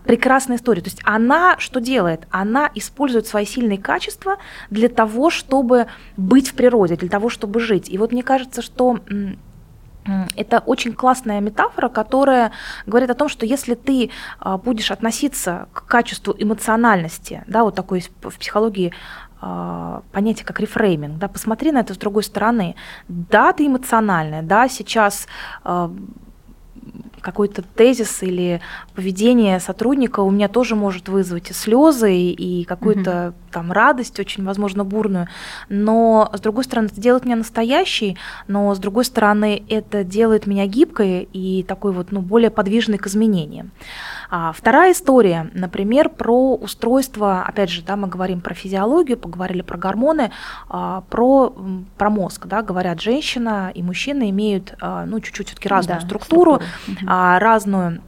[0.05, 0.81] прекрасная история.
[0.81, 2.27] То есть она что делает?
[2.31, 4.37] Она использует свои сильные качества
[4.71, 7.91] для того, чтобы быть в природе, для того, чтобы жить.
[7.91, 8.99] И вот мне кажется, что
[10.37, 12.53] это очень классная метафора, которая
[12.87, 18.05] говорит о том, что если ты а, будешь относиться к качеству эмоциональности, да, вот такой
[18.23, 18.93] в психологии
[19.41, 22.75] а, понятие как рефрейминг, да, посмотри на это с другой стороны.
[23.09, 25.27] Да, ты эмоциональная, да, сейчас
[25.65, 25.91] а,
[27.21, 28.61] какой-то тезис или
[28.95, 33.35] поведение сотрудника у меня тоже может вызвать и слезы, и какую-то.
[33.55, 35.29] Там радость, очень, возможно, бурную.
[35.69, 40.67] Но, с другой стороны, это делает меня настоящей, но, с другой стороны, это делает меня
[40.67, 43.71] гибкой и такой вот, ну, более подвижной к изменениям.
[44.29, 49.79] А вторая история, например, про устройство, опять же, да, мы говорим про физиологию, поговорили про
[49.79, 50.33] гормоны,
[50.69, 51.55] а, про,
[51.97, 56.61] про мозг, да, говорят, женщина и мужчина имеют, а, ну, чуть-чуть все-таки разную да, структуру,
[56.61, 57.07] структуру.
[57.07, 58.01] А, разную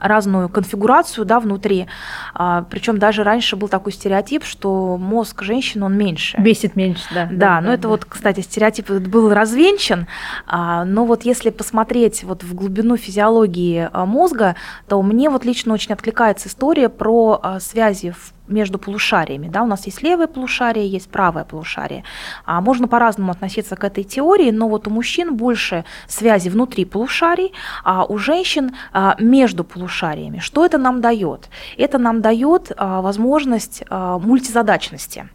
[0.00, 1.86] разную конфигурацию да, внутри.
[2.34, 6.38] А, Причем даже раньше был такой стереотип, что мозг женщины, он меньше.
[6.38, 7.26] Бесит меньше, да.
[7.26, 7.88] Да, да но да, это да.
[7.88, 10.06] вот, кстати, стереотип был развенчан.
[10.46, 14.56] А, но вот если посмотреть вот в глубину физиологии мозга,
[14.88, 19.48] то мне вот лично очень откликается история про связи в между полушариями.
[19.48, 19.62] Да?
[19.62, 22.04] У нас есть левое полушарие, есть правое полушарие.
[22.44, 27.52] А можно по-разному относиться к этой теории, но вот у мужчин больше связи внутри полушарий,
[27.84, 30.38] а у женщин а, между полушариями.
[30.38, 31.48] Что это нам дает?
[31.76, 35.28] Это нам дает а, возможность а, мультизадачности.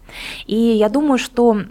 [0.45, 1.61] И я думаю, что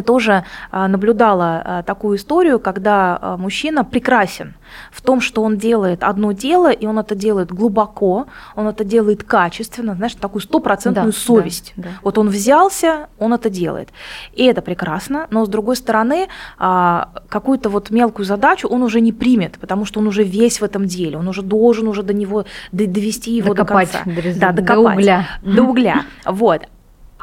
[0.00, 4.54] тоже а, наблюдала а, такую историю, когда а, мужчина прекрасен
[4.90, 8.26] в том, что он делает одно дело, и он это делает глубоко,
[8.56, 11.74] он это делает качественно, знаешь, такую стопроцентную да, совесть.
[11.76, 11.88] Да, да.
[12.02, 13.90] Вот он взялся, он это делает.
[14.32, 19.58] И это прекрасно, но с другой стороны, какую-то вот мелкую задачу он уже не примет,
[19.58, 23.32] потому что он уже весь в этом деле, он уже должен уже до него довести
[23.32, 24.22] его докопать, до конца.
[24.22, 24.84] До, да, докопать.
[24.84, 25.26] До угля.
[25.42, 26.02] До угля.
[26.24, 26.62] Вот.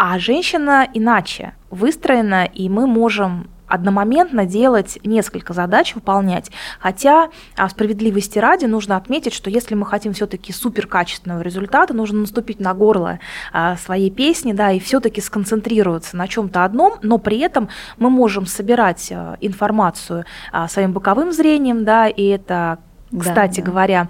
[0.02, 6.52] А женщина иначе выстроена, и мы можем одномоментно делать несколько задач, выполнять.
[6.80, 12.62] Хотя а, справедливости ради нужно отметить, что если мы хотим все-таки суперкачественного результата, нужно наступить
[12.62, 13.20] на горло
[13.52, 18.46] а, своей песни, да, и все-таки сконцентрироваться на чем-то одном, но при этом мы можем
[18.46, 20.24] собирать а, информацию
[20.70, 22.80] своим боковым зрением, да, и это,
[23.12, 23.72] кстати да, да.
[23.72, 24.08] говоря,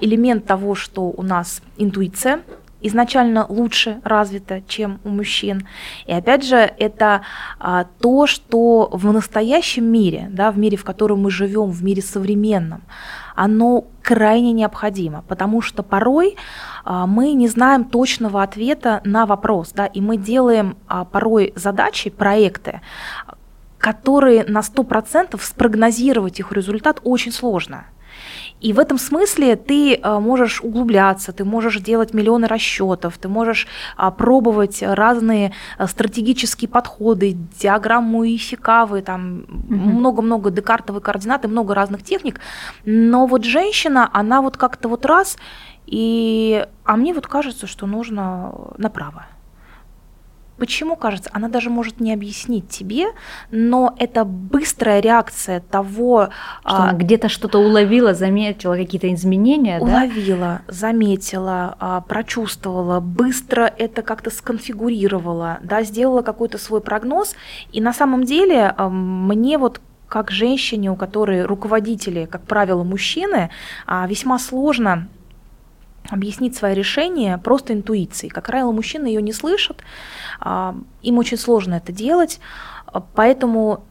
[0.00, 2.40] элемент того, что у нас интуиция,
[2.80, 5.66] изначально лучше развита, чем у мужчин.
[6.06, 7.22] И опять же, это
[7.58, 12.02] а, то, что в настоящем мире, да, в мире, в котором мы живем, в мире
[12.02, 12.82] современном,
[13.34, 16.36] оно крайне необходимо, потому что порой
[16.84, 22.10] а, мы не знаем точного ответа на вопрос, да, и мы делаем а, порой задачи,
[22.10, 22.80] проекты,
[23.78, 27.86] которые на 100% спрогнозировать их результат очень сложно.
[28.60, 33.68] И в этом смысле ты э, можешь углубляться, ты можешь делать миллионы расчетов, ты можешь
[33.96, 42.40] а, пробовать разные э, стратегические подходы, диаграмму Исикавы, там много-много декартовые координаты, много разных техник.
[42.84, 45.36] Но вот женщина, она вот как-то вот раз,
[45.86, 49.26] и, а мне вот кажется, что нужно направо.
[50.58, 53.06] Почему, кажется, она даже может не объяснить тебе,
[53.50, 56.30] но это быстрая реакция того...
[56.60, 60.72] Что а, она где-то что-то уловила, заметила какие-то изменения, Уловила, да?
[60.72, 67.34] заметила, а, прочувствовала, быстро это как-то сконфигурировала, да, сделала какой-то свой прогноз.
[67.72, 73.50] И на самом деле а, мне вот как женщине, у которой руководители, как правило, мужчины,
[73.86, 75.08] а, весьма сложно
[76.10, 78.30] объяснить свое решение просто интуицией.
[78.30, 79.82] Как правило, мужчины ее не слышат,
[80.40, 82.40] а, им очень сложно это делать,
[82.86, 83.84] а, поэтому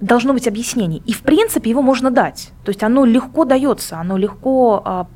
[0.00, 1.00] должно быть объяснение.
[1.06, 2.50] И в принципе его можно дать.
[2.64, 5.06] То есть оно легко дается, оно легко а,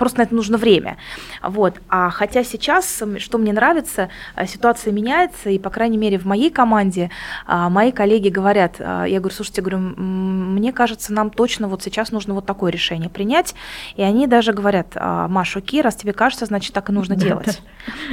[0.00, 0.96] просто на это нужно время.
[1.42, 1.74] Вот.
[1.90, 6.50] А хотя сейчас, что мне нравится, э, ситуация меняется, и, по крайней мере, в моей
[6.50, 7.10] команде
[7.46, 12.12] а, мои коллеги говорят, а, я говорю, слушайте, говорю, мне кажется, нам точно вот сейчас
[12.12, 13.54] нужно вот такое решение принять,
[13.94, 17.60] и они даже говорят, «А, Маш, окей, раз тебе кажется, значит, так и нужно делать.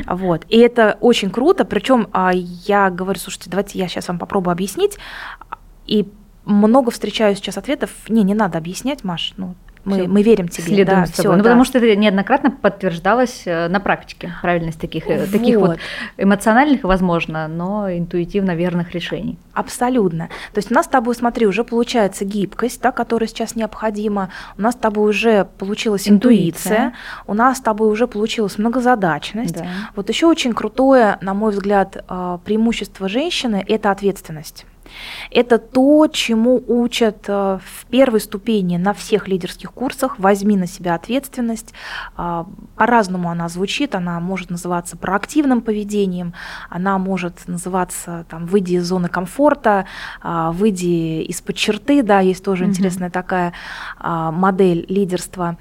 [0.06, 0.46] Вот.
[0.50, 2.10] И это очень круто, причем
[2.68, 4.98] я говорю, слушайте, давайте я сейчас вам попробую объяснить,
[5.86, 6.06] и
[6.44, 10.64] много встречаю сейчас ответов, не, не надо объяснять, Маш, ну, мы, мы верим тебе.
[10.64, 11.38] Следуем да, с тобой.
[11.38, 11.44] ну, да.
[11.44, 15.14] потому что это неоднократно подтверждалось э, на практике, правильность таких, вот.
[15.14, 15.78] Э, таких вот
[16.18, 19.38] эмоциональных, возможно, но интуитивно верных решений.
[19.54, 20.30] Абсолютно.
[20.54, 24.62] То есть у нас с тобой, смотри, уже получается гибкость, да, которая сейчас необходима, у
[24.62, 26.94] нас с тобой уже получилась интуиция, интуиция
[27.26, 29.56] у нас с тобой уже получилась многозадачность.
[29.56, 29.66] Да.
[29.96, 34.66] Вот еще очень крутое, на мой взгляд, э, преимущество женщины– это ответственность.
[35.32, 40.20] Это то, чему учат э, в первой ступени на всех лидерских курсах.
[40.20, 41.74] Возьми на себя ответственность.
[42.16, 42.46] А,
[42.76, 43.96] по-разному она звучит.
[43.96, 46.34] Она может называться проактивным поведением,
[46.70, 49.86] она может называться там, выйди из зоны комфорта,
[50.22, 52.04] а, выйди из-под черты.
[52.04, 52.72] Да, есть тоже угу.
[52.72, 53.54] интересная такая
[53.98, 55.58] а, модель лидерства.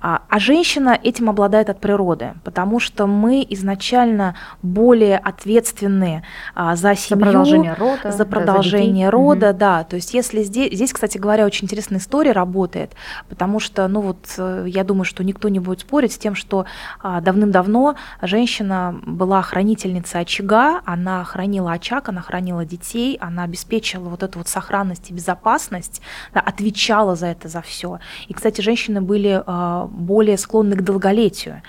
[0.00, 6.94] А, а женщина этим обладает от природы, потому что мы изначально более ответственны а, за
[6.94, 9.58] семью, за продолжение рода, за продолжение да, за рода, угу.
[9.58, 9.84] да.
[9.84, 12.92] То есть если здесь, здесь, кстати говоря, очень интересная история работает,
[13.28, 16.64] потому что, ну вот, э, я думаю, что никто не будет спорить с тем, что
[17.02, 24.22] а, давным-давно женщина была хранительницей очага, она хранила очаг, она хранила детей, она обеспечила вот
[24.22, 26.00] эту вот сохранность и безопасность,
[26.32, 28.00] да, отвечала за это за все.
[28.28, 29.42] И, кстати, женщины были
[29.90, 31.62] более склонны к долголетию.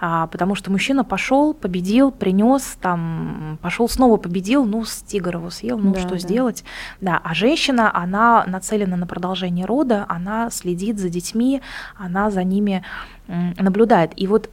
[0.00, 5.50] А, потому что мужчина пошел, победил, принес, там, пошел снова победил, ну, с тигр его
[5.50, 6.18] съел, ну, да, что да.
[6.18, 6.64] сделать.
[7.00, 11.62] Да, а женщина, она нацелена на продолжение рода, она следит за детьми,
[11.96, 12.84] она за ними
[13.26, 14.12] наблюдает.
[14.16, 14.50] И вот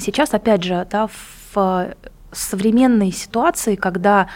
[0.00, 1.08] сейчас, опять же, да,
[1.54, 1.94] в
[2.32, 4.26] современной ситуации, когда э,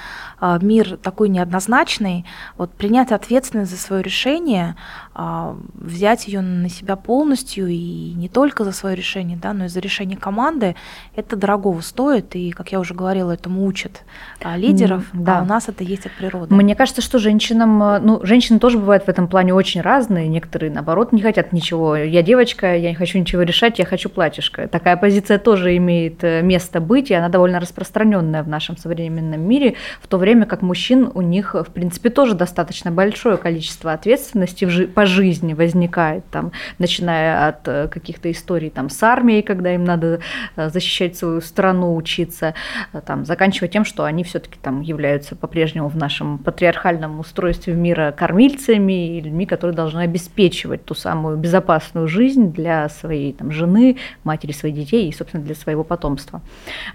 [0.61, 2.24] мир такой неоднозначный,
[2.57, 4.76] вот принять ответственность за свое решение,
[5.14, 9.68] э, взять ее на себя полностью и не только за свое решение, да, но и
[9.68, 10.76] за решение команды,
[11.16, 14.02] это дорогого стоит, и, как я уже говорила, этому учат
[14.40, 15.38] э, лидеров, да.
[15.38, 16.54] а у нас это есть от природы.
[16.54, 21.12] Мне кажется, что женщинам, ну, женщины тоже бывают в этом плане очень разные, некоторые, наоборот,
[21.12, 21.96] не хотят ничего.
[21.96, 24.68] Я девочка, я не хочу ничего решать, я хочу платьишко.
[24.68, 29.74] Такая позиция тоже имеет э, место быть, и она довольно распространенная в нашем современном мире,
[30.00, 35.07] в то время как мужчин у них, в принципе, тоже достаточно большое количество ответственности по
[35.07, 40.20] жизни возникает, там, начиная от э, каких-то историй там, с армией, когда им надо
[40.57, 42.55] э, защищать свою страну, учиться,
[42.92, 48.12] э, там, заканчивая тем, что они все-таки там являются по-прежнему в нашем патриархальном устройстве мира
[48.16, 54.53] кормильцами и людьми, которые должны обеспечивать ту самую безопасную жизнь для своей там, жены, матери
[54.53, 56.40] своих детей и, собственно, для своего потомства.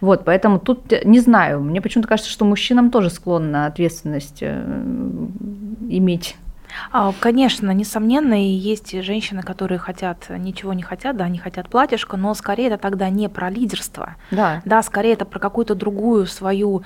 [0.01, 4.59] Вот, поэтому тут не знаю, мне почему-то кажется, что мужчинам тоже склонна ответственность э,
[5.87, 6.35] иметь.
[6.91, 12.17] А, конечно, несомненно, и есть женщины, которые хотят, ничего не хотят, да, они хотят платьишко,
[12.17, 16.83] но скорее это тогда не про лидерство, да, да скорее это про какую-то другую свою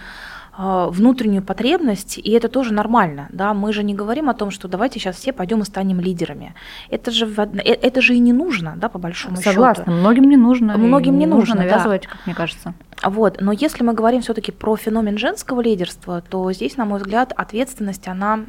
[0.58, 3.28] внутреннюю потребность, и это тоже нормально.
[3.32, 3.54] Да?
[3.54, 6.54] Мы же не говорим о том, что давайте сейчас все пойдем и станем лидерами.
[6.89, 9.98] Это же, э, это же и не нужно, да, по большому Согласна, счету.
[9.98, 10.78] многим не нужно.
[10.78, 12.10] Многим не нужно, нужно навязывать, да.
[12.10, 12.76] как мне кажется.
[13.04, 13.42] Вот.
[13.42, 18.08] Но если мы говорим все-таки про феномен женского лидерства, то здесь, на мой взгляд, ответственность,
[18.08, 18.42] она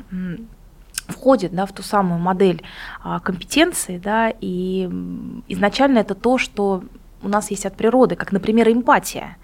[1.08, 2.62] входит да, в ту самую модель
[3.02, 4.88] а, компетенции, да, и
[5.48, 6.82] изначально это то, что
[7.24, 9.36] у нас есть от природы, как, например, эмпатия.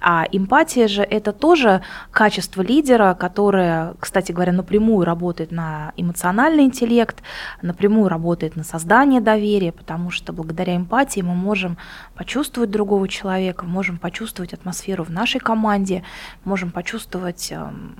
[0.00, 7.22] А эмпатия же это тоже качество лидера, которое, кстати говоря, напрямую работает на эмоциональный интеллект,
[7.62, 11.78] напрямую работает на создание доверия, потому что благодаря эмпатии мы можем
[12.14, 16.04] почувствовать другого человека, можем почувствовать атмосферу в нашей команде,
[16.44, 17.96] можем почувствовать эм,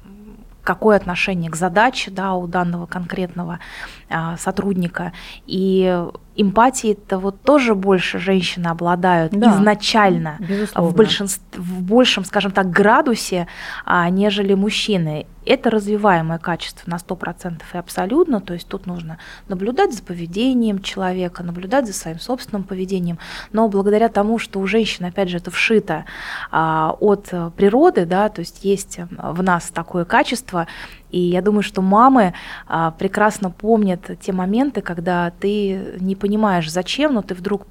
[0.63, 3.61] какое отношение к задаче да, у данного конкретного
[4.09, 5.13] а, сотрудника.
[5.47, 6.05] И
[6.37, 10.39] эмпатии это вот тоже больше женщины обладают да, изначально
[10.75, 13.47] в, большинстве, в большем, скажем так, градусе,
[13.85, 15.27] а, нежели мужчины.
[15.47, 21.43] Это развиваемое качество на 100% и абсолютно, то есть тут нужно наблюдать за поведением человека,
[21.43, 23.19] наблюдать за своим собственным поведением,
[23.53, 26.07] но благодаря тому, что у женщин, опять же, это вшито
[26.51, 30.67] а, от природы, да, то есть есть в нас такое качество,
[31.15, 32.35] и я думаю, что мамы
[32.67, 37.69] а, прекрасно помнят те моменты, когда ты не понимаешь, зачем, но ты вдруг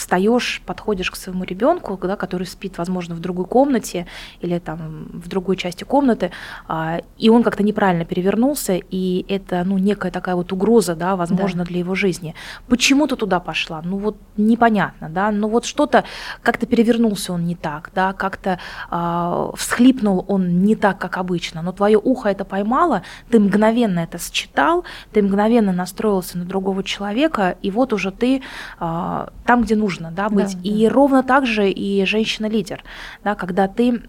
[0.00, 4.06] встаешь, подходишь к своему ребенку, да, который спит, возможно, в другой комнате
[4.40, 6.30] или там в другой части комнаты,
[6.66, 11.64] а, и он как-то неправильно перевернулся, и это ну, некая такая вот угроза, да, возможно,
[11.64, 11.68] да.
[11.68, 12.34] для его жизни.
[12.66, 13.82] Почему ты туда пошла?
[13.84, 16.04] Ну вот непонятно, да, ну вот что-то,
[16.42, 18.58] как-то перевернулся он не так, да, как-то
[18.88, 24.18] а, всхлипнул он не так, как обычно, но твое ухо это поймало, ты мгновенно это
[24.18, 28.42] считал, ты мгновенно настроился на другого человека, и вот уже ты
[28.78, 30.54] а, там, где нужно да, быть.
[30.54, 30.94] Да, и да.
[30.94, 32.84] ровно так же и женщина-лидер,
[33.24, 34.02] да, когда ты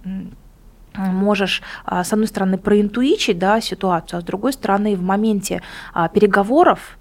[0.96, 5.62] можешь, а, с одной стороны, проинтуичить да, ситуацию, а с другой стороны, в моменте
[5.94, 6.98] а, переговоров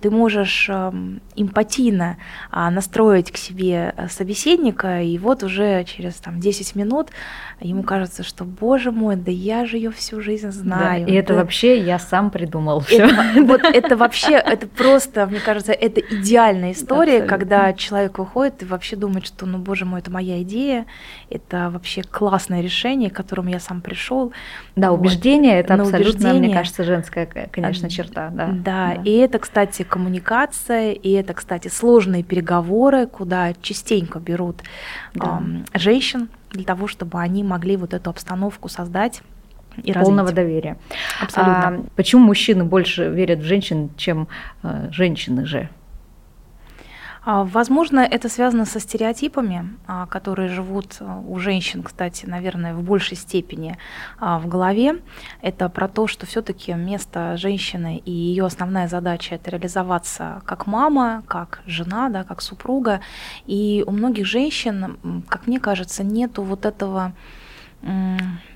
[0.00, 0.68] ты можешь
[1.36, 2.16] эмпатийно
[2.50, 7.08] настроить к себе э, собеседника, и вот уже через там, 10 минут
[7.60, 11.06] ему кажется, что, боже мой, да я же ее всю жизнь знаю.
[11.06, 12.82] Да, и это вообще я сам придумал.
[12.92, 17.38] Это, вот это вообще, это просто, мне кажется, это идеальная история, Абсолютно.
[17.38, 20.86] когда человек выходит и вообще думает, что, ну, боже мой, это моя идея,
[21.30, 24.32] это вообще классное решение, к которому я сам пришел.
[24.76, 25.00] Да, вот.
[25.00, 28.30] убеждение это Но абсолютно, убеждение, мне кажется, женская, конечно, черта.
[28.30, 34.62] Да, да, да, и это, кстати, коммуникация, и это, кстати, сложные переговоры, куда частенько берут
[35.14, 35.38] да.
[35.38, 39.22] эм, женщин для того, чтобы они могли вот эту обстановку создать
[39.82, 40.34] и полного развить.
[40.34, 40.76] доверия.
[41.20, 41.68] Абсолютно.
[41.68, 44.28] А, почему мужчины больше верят в женщин, чем
[44.62, 45.68] э, женщины же?
[47.24, 52.82] А, возможно, это связано со стереотипами, а, которые живут а, у женщин, кстати, наверное, в
[52.82, 53.78] большей степени
[54.18, 55.00] в голове.
[55.40, 61.22] Это про то, что все-таки место женщины и ее основная задача это реализоваться как мама,
[61.28, 63.00] как жена, да, как супруга.
[63.46, 67.12] И у многих женщин, как мне кажется, нету вот этого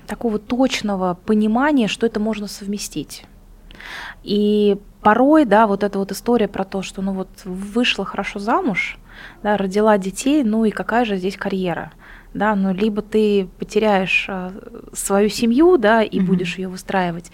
[0.07, 3.25] такого точного понимания, что это можно совместить.
[4.23, 8.97] И порой, да, вот эта вот история про то, что, ну вот, вышла хорошо замуж,
[9.41, 11.93] да, родила детей, ну и какая же здесь карьера?
[12.33, 14.51] Да, но либо ты потеряешь а,
[14.93, 16.23] свою семью, да, и mm-hmm.
[16.23, 17.31] будешь ее выстраивать.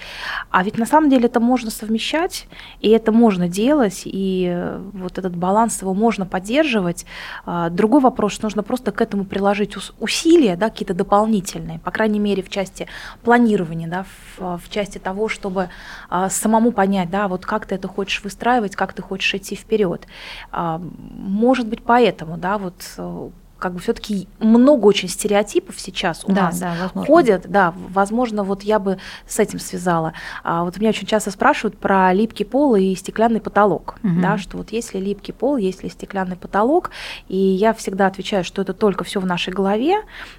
[0.49, 2.47] А ведь на самом деле это можно совмещать,
[2.79, 7.05] и это можно делать, и э, вот этот баланс его можно поддерживать.
[7.45, 12.19] А, другой вопрос, что нужно просто к этому приложить усилия, да, какие-то дополнительные, по крайней
[12.19, 12.87] мере, в части
[13.23, 14.05] планирования, да,
[14.37, 15.69] в, в части того, чтобы
[16.09, 20.07] а, самому понять, да, вот как ты это хочешь выстраивать, как ты хочешь идти вперед.
[20.51, 23.29] Может быть, поэтому, да, вот э,
[23.63, 27.49] как бы все-таки много очень стереотипов сейчас у да, нас да, ходят.
[27.49, 30.11] Да, возможно, вот я бы с этим связала.
[30.43, 33.95] А вот меня очень часто спрашивают про липкий пол и стеклянный потолок.
[34.03, 34.19] Угу.
[34.21, 36.91] Да, что вот есть ли липкий пол, есть ли стеклянный потолок.
[37.29, 39.95] И я всегда отвечаю, что это только все в нашей голове,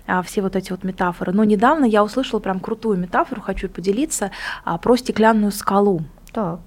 [0.07, 1.33] а, все вот эти вот метафоры.
[1.33, 4.33] Но недавно я услышала прям крутую метафору, хочу поделиться,
[4.67, 6.03] а, про стеклянную скалу.
[6.31, 6.61] Так.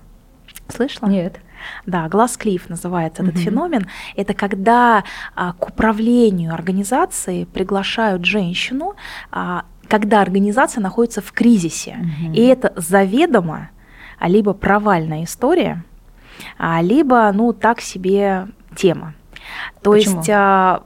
[0.70, 1.08] Слышала?
[1.08, 1.40] Нет.
[1.86, 3.44] Да, глаз клифф называется этот угу.
[3.44, 3.88] феномен.
[4.16, 5.04] Это когда
[5.36, 8.96] а, к управлению организацией приглашают женщину,
[9.32, 11.98] а, когда организация находится в кризисе.
[12.00, 12.34] Угу.
[12.34, 13.70] И это заведомо
[14.20, 15.84] либо провальная история,
[16.58, 19.14] а, либо, ну, так себе тема.
[19.82, 20.18] То Почему?
[20.18, 20.84] есть а,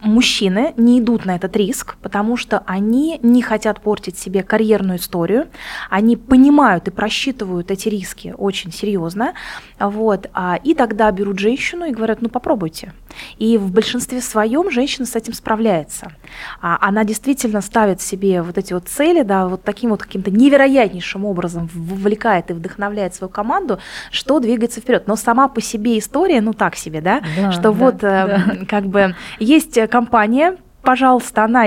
[0.00, 5.46] мужчины не идут на этот риск, потому что они не хотят портить себе карьерную историю,
[5.90, 9.34] они понимают и просчитывают эти риски очень серьезно,
[9.78, 12.92] вот, а, и тогда берут женщину и говорят, ну попробуйте.
[13.38, 16.12] И в большинстве своем женщина с этим справляется.
[16.60, 21.24] А, она действительно ставит себе вот эти вот цели, да, вот таким вот каким-то невероятнейшим
[21.24, 23.78] образом вовлекает и вдохновляет свою команду,
[24.10, 25.06] что двигается вперед.
[25.06, 28.26] Но сама по себе история, ну так себе, да, да что да, вот да.
[28.26, 31.66] Э, как бы есть компания, пожалуйста, она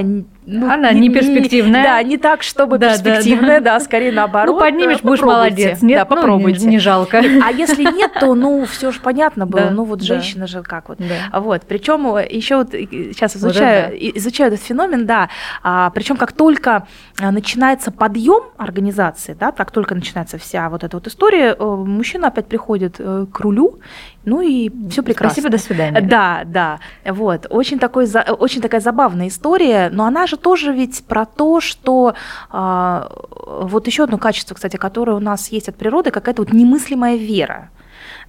[0.52, 1.84] ну, Она не, не перспективная.
[1.84, 3.74] Да, не так, чтобы да, перспективная, да, да.
[3.74, 4.56] да, скорее наоборот.
[4.56, 5.82] Ну, поднимешь, будешь молодец.
[5.82, 6.60] Нет, да, попробуйте.
[6.62, 7.20] Ну, не, не жалко.
[7.20, 9.66] А если нет, то, ну, все же понятно было.
[9.66, 10.48] Да, ну, вот женщина да.
[10.48, 10.98] же как вот.
[10.98, 11.40] Да.
[11.40, 11.64] Вот.
[11.68, 15.30] Причем еще вот сейчас изучаю, вот изучаю этот феномен, да.
[15.62, 16.88] А, причем как только
[17.20, 22.28] а, начинается подъем организации, да, как только начинается вся вот эта вот история, э, мужчина
[22.28, 23.80] опять приходит э, к рулю,
[24.26, 25.34] ну и все прекрасно.
[25.34, 26.02] Спасибо, до свидания.
[26.02, 26.80] Да, да.
[27.06, 27.48] Вот.
[27.50, 28.08] Очень, такой,
[28.38, 32.16] очень такая забавная история, но она же тоже ведь про то, что
[32.50, 33.12] а,
[33.46, 37.70] вот еще одно качество, кстати, которое у нас есть от природы, какая-то вот немыслимая вера.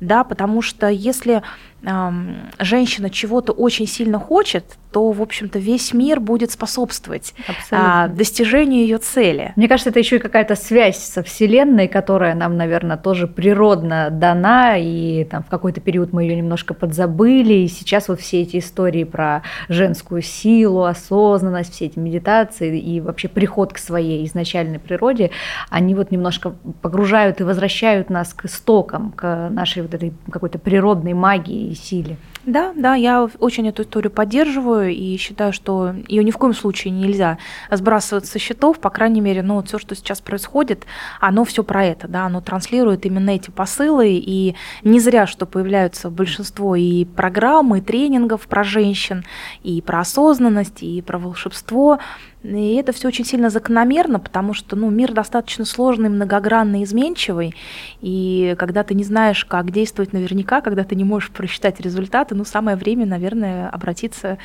[0.01, 1.43] Да, потому что если
[1.80, 7.35] э, женщина чего-то очень сильно хочет, то, в общем-то, весь мир будет способствовать
[7.70, 9.53] а, достижению ее цели.
[9.57, 14.76] Мне кажется, это еще и какая-то связь со Вселенной, которая нам, наверное, тоже природно дана,
[14.76, 19.05] и там в какой-то период мы ее немножко подзабыли, и сейчас вот все эти истории
[19.05, 25.31] про женскую силу, осознанность, все эти медитации и вообще приход к своей изначальной природе,
[25.68, 31.14] они вот немножко погружают и возвращают нас к истокам, к нашей вот этой какой-то природной
[31.14, 32.16] магии и силе.
[32.47, 36.91] Да, да, я очень эту историю поддерживаю и считаю, что ее ни в коем случае
[36.91, 37.39] нельзя
[37.71, 40.85] сбрасывать со счетов, по крайней мере, ну, все, что сейчас происходит,
[41.21, 46.11] оно все про это, да, оно транслирует именно эти посылы, и не зря, что появляются
[46.11, 49.25] большинство и программ, и тренингов про женщин,
[49.62, 51.99] и про осознанность, и про волшебство,
[52.43, 57.55] и это все очень сильно закономерно, потому что ну, мир достаточно сложный, многогранный, изменчивый.
[58.01, 62.45] И когда ты не знаешь, как действовать наверняка, когда ты не можешь просчитать результаты, ну,
[62.45, 64.38] самое время, наверное, обратиться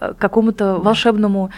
[0.00, 1.50] э, к какому-то волшебному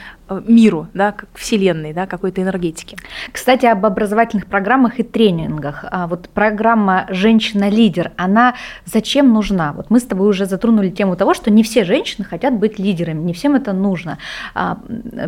[0.46, 2.96] миру, да, как вселенной, да, какой-то энергетики.
[3.32, 5.84] Кстати, об образовательных программах и тренингах.
[5.90, 8.54] А вот программа «Женщина-лидер», она
[8.84, 9.72] зачем нужна?
[9.72, 13.22] Вот мы с тобой уже затронули тему того, что не все женщины хотят быть лидерами,
[13.22, 14.18] не всем это нужно.
[14.54, 14.78] А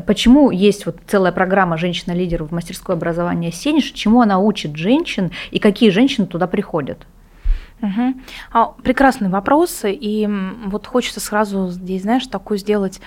[0.07, 5.59] почему есть вот целая программа «Женщина-лидер» в мастерской образования Сениш, чему она учит женщин и
[5.59, 7.07] какие женщины туда приходят?
[7.83, 8.15] Угу.
[8.53, 10.27] А, прекрасные вопросы, и
[10.67, 13.01] вот хочется сразу здесь, знаешь, такую сделать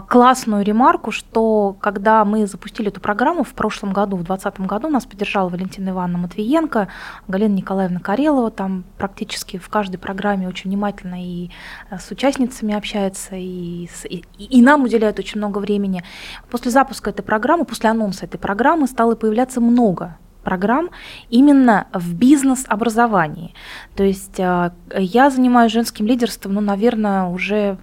[0.00, 5.04] классную ремарку, что когда мы запустили эту программу в прошлом году, в 2020 году, нас
[5.04, 6.88] поддержала Валентина Ивановна Матвиенко,
[7.28, 11.50] Галина Николаевна Карелова, там практически в каждой программе очень внимательно и
[11.90, 16.02] э, с участницами общается, и, и, и нам уделяет очень много времени.
[16.50, 20.90] После запуска этой программы, после анонса этой программы стало появляться много программ
[21.30, 23.54] именно в бизнес-образовании.
[23.94, 27.78] То есть э, я занимаюсь женским лидерством, ну, наверное, уже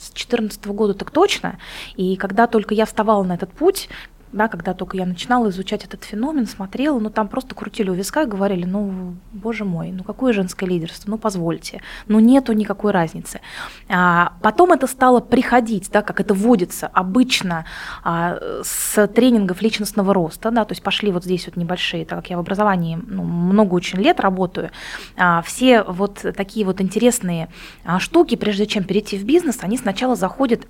[0.00, 1.58] с 2014 года так точно.
[1.96, 3.88] И когда только я вставала на этот путь,
[4.32, 8.26] да, когда только я начинала изучать этот феномен, смотрела, ну там просто крутили у виска
[8.26, 13.40] говорили, ну, боже мой, ну какое женское лидерство, ну позвольте, ну нету никакой разницы.
[13.88, 17.64] А, потом это стало приходить, да, как это вводится обычно
[18.04, 22.30] а, с тренингов личностного роста, да, то есть пошли вот здесь вот небольшие, так как
[22.30, 24.70] я в образовании ну, много очень лет работаю,
[25.16, 27.48] а, все вот такие вот интересные
[27.84, 30.66] а, штуки, прежде чем перейти в бизнес, они сначала заходят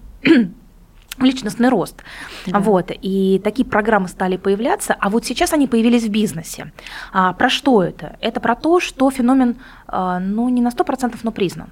[1.18, 2.02] личностный рост.
[2.46, 2.58] Да.
[2.60, 2.90] Вот.
[2.90, 6.72] И такие программы стали появляться, а вот сейчас они появились в бизнесе.
[7.12, 8.16] А, про что это?
[8.20, 9.56] Это про то, что феномен
[9.86, 11.68] а, ну, не на 100%, но признан.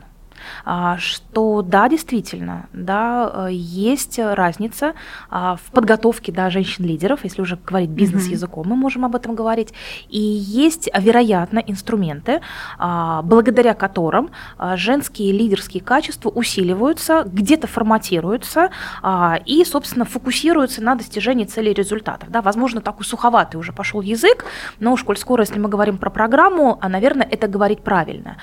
[0.65, 4.95] А, что да, действительно, да, э, есть разница
[5.31, 9.73] а, в подготовке да, женщин-лидеров, если уже говорить бизнес-языком, мы можем об этом говорить,
[10.09, 12.41] и есть, вероятно, инструменты,
[12.79, 14.31] а, благодаря которым
[14.75, 18.71] женские лидерские качества усиливаются, где-то форматируются
[19.47, 22.31] и, собственно, фокусируются на достижении целей и результатов.
[22.31, 24.45] Да, возможно, такой суховатый уже пошел язык,
[24.81, 28.37] но уж коль скоро, если мы говорим про программу, наверное, это говорить правильно.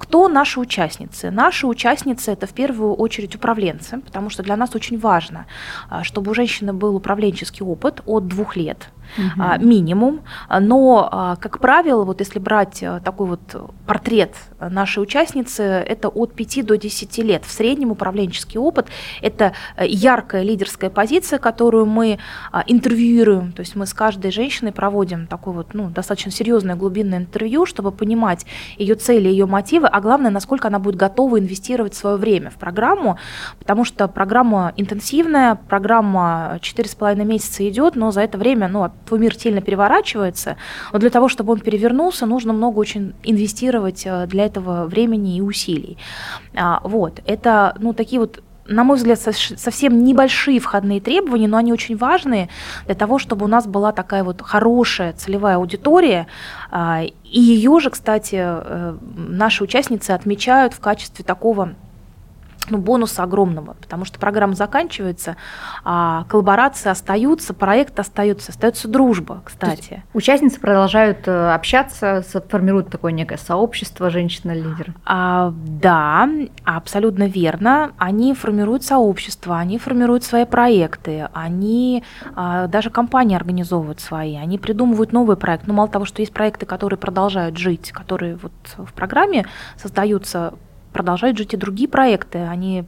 [0.00, 1.21] Кто наши участницы?
[1.30, 5.46] Наши участницы– это в первую очередь управленцы, потому что для нас очень важно,
[5.88, 9.66] а, чтобы у женщины был управленческий опыт от двух лет– угу.
[9.66, 10.22] минимум.
[10.60, 16.34] Но, а, как правило, вот если брать а, такой вот портрет нашей участницы, это от
[16.34, 17.44] 5 до 10 лет.
[17.44, 18.86] В среднем управленческий опыт–
[19.22, 22.18] это яркая лидерская позиция, которую мы
[22.66, 23.52] интервьюируем.
[23.52, 27.92] То есть мы с каждой женщиной проводим такое вот, ну, достаточно серьезное глубинное интервью, чтобы
[27.92, 28.46] понимать
[28.76, 33.18] ее цели, ее мотивы, а главное, насколько она будет готова инвестировать свое время в программу,
[33.58, 39.34] потому что программа интенсивная, программа 4,5 месяца идет, но за это время, ну, твой мир
[39.36, 40.56] сильно переворачивается,
[40.92, 45.40] но для того, чтобы он перевернулся, нужно много очень инвестировать э, для этого времени и
[45.40, 45.98] усилий.
[46.54, 51.72] А, вот, это, ну, такие вот на мой взгляд, совсем небольшие входные требования, но они
[51.72, 52.48] очень важные
[52.86, 56.26] для того, чтобы у нас была такая вот хорошая целевая аудитория.
[56.70, 61.74] А, и ее же, кстати, э, наши участницы отмечают в качестве такого
[62.70, 65.36] ну, бонуса огромного, потому что программа заканчивается,
[65.84, 70.02] а коллаборации остаются, проект остается, остается дружба, кстати.
[70.14, 74.94] Участницы продолжают э, общаться, формируют такое некое сообщество женщина-лидер.
[75.04, 76.28] А, да,
[76.64, 77.92] абсолютно верно.
[77.98, 82.04] Они формируют сообщество, они формируют свои проекты, они
[82.34, 85.66] а, даже компании организовывают свои, они придумывают новый проект.
[85.66, 89.46] Ну, мало того, что есть проекты, которые продолжают жить, которые вот в программе
[89.76, 90.54] создаются
[90.92, 92.84] продолжают жить и другие проекты, они,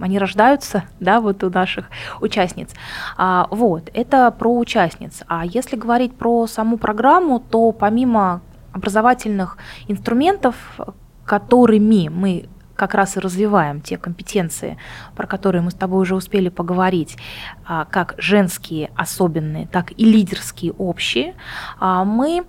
[0.00, 1.90] они рождаются, да, вот у наших
[2.20, 2.70] участниц.
[3.16, 5.22] А, вот, это про участниц.
[5.26, 8.40] А если говорить про саму программу, то помимо
[8.72, 10.54] образовательных инструментов,
[11.24, 14.78] которыми мы как раз и развиваем те компетенции,
[15.14, 17.18] про которые мы с тобой уже успели поговорить,
[17.66, 21.34] а, как женские особенные, так и лидерские общие,
[21.78, 22.46] а, мы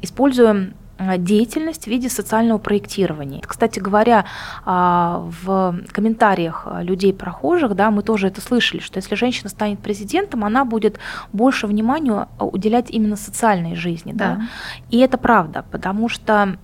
[0.00, 0.74] используем
[1.18, 3.42] деятельность в виде социального проектирования.
[3.46, 4.24] Кстати говоря,
[4.64, 10.44] а, в комментариях людей прохожих, да, мы тоже это слышали, что если женщина станет президентом,
[10.44, 10.98] она будет
[11.32, 14.12] больше внимания уделять именно социальной жизни.
[14.12, 14.36] Да.
[14.36, 14.42] Да?
[14.90, 16.56] И это правда, потому что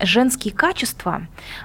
[0.00, 1.22] женские качества,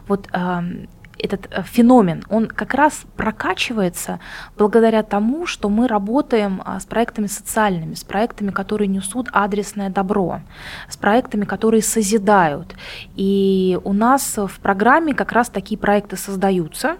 [0.07, 0.87] вот эм,
[1.19, 4.19] этот э, феномен, он как раз прокачивается
[4.57, 10.41] благодаря тому, что мы работаем а, с проектами социальными, с проектами, которые несут адресное добро,
[10.89, 12.75] с проектами, которые созидают.
[13.15, 16.97] И у нас в программе как раз такие проекты создаются.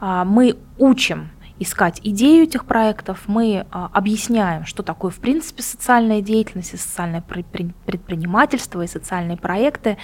[0.00, 1.30] А, мы учим
[1.62, 7.22] искать идею этих проектов, мы а, объясняем, что такое в принципе социальная деятельность, и социальное
[7.22, 9.98] предпринимательство и социальные проекты.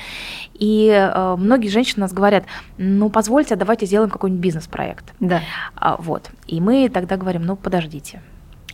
[0.55, 2.45] И а, многие женщины нас говорят,
[2.77, 5.15] ну позвольте, давайте сделаем какой-нибудь бизнес-проект.
[5.21, 5.43] Да.
[5.75, 6.31] А, вот.
[6.47, 8.23] И мы тогда говорим, ну подождите,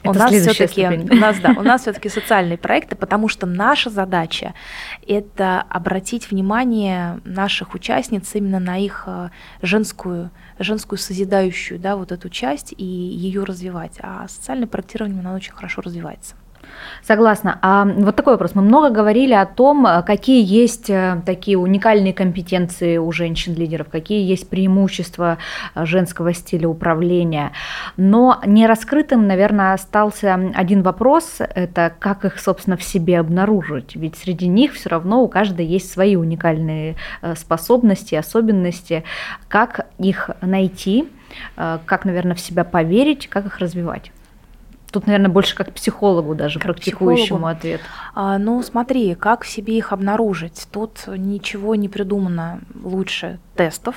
[0.05, 3.89] это у нас все-таки у нас да, у нас все-таки социальные проекты, потому что наша
[3.89, 4.53] задача
[5.07, 9.31] это обратить внимание наших участниц именно на их а,
[9.63, 13.95] женскую женскую созидающую, да, вот эту часть и ее развивать.
[14.01, 16.35] А социальное проектирование, оно очень хорошо развивается.
[17.03, 17.59] Согласна.
[17.61, 18.55] А вот такой вопрос.
[18.55, 24.27] Мы много говорили о том, э, какие есть э, такие уникальные компетенции у женщин-лидеров, какие
[24.27, 25.37] есть преимущества
[25.75, 27.53] э, женского стиля управления.
[27.99, 31.37] Но не раскрытым, наверное, остался один вопрос.
[31.41, 33.97] Это как их, собственно, в себе обнаружить.
[33.97, 36.97] Ведь среди них все равно у каждой есть свои уникальные
[37.37, 39.05] способности, особенности.
[39.49, 41.09] Как их найти,
[41.57, 44.11] как, наверное, в себя поверить, как их развивать?
[44.95, 47.47] Тут, наверное, больше как психологу даже, как практикующему психологу.
[47.49, 47.81] ответ.
[48.15, 50.69] А, ну, смотри, как в себе их обнаружить.
[50.71, 53.97] Тут ничего не придумано лучше тестов.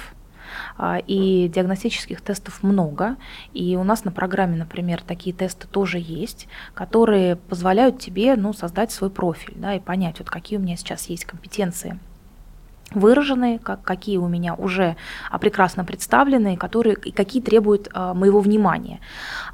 [1.06, 3.16] и диагностических тестов много.
[3.54, 8.92] И у нас на программе, например, такие тесты тоже есть, которые позволяют тебе ну, создать
[8.92, 12.00] свой профиль да, и понять, вот какие у меня сейчас есть компетенции
[12.92, 14.96] выраженные, как, какие у меня уже
[15.30, 19.00] а, прекрасно представлены, которые, какие требуют а, моего внимания.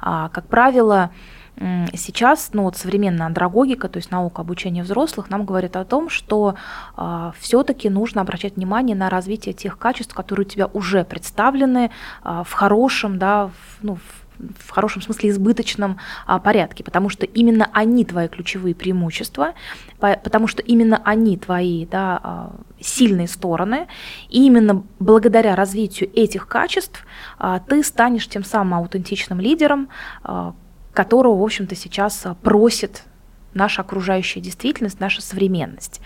[0.00, 1.10] А, как правило,
[1.56, 6.56] Сейчас ну, вот современная андрогогика, то есть наука обучения взрослых, нам говорит о том, что
[6.96, 11.90] э, все-таки нужно обращать внимание на развитие тех качеств, которые у тебя уже представлены
[12.24, 13.52] э, в хорошем, да, в,
[13.82, 19.54] ну, в в хорошем смысле избыточном а, порядке, потому что именно они твои ключевые преимущества,
[20.00, 23.86] по, потому что именно они твои да, а, сильные стороны,
[24.28, 27.06] и именно благодаря развитию этих качеств
[27.38, 29.88] а, ты станешь тем самым аутентичным лидером,
[30.22, 30.54] а,
[30.94, 33.04] которого, в общем-то, сейчас просит
[33.52, 36.00] наша окружающая действительность, наша современность.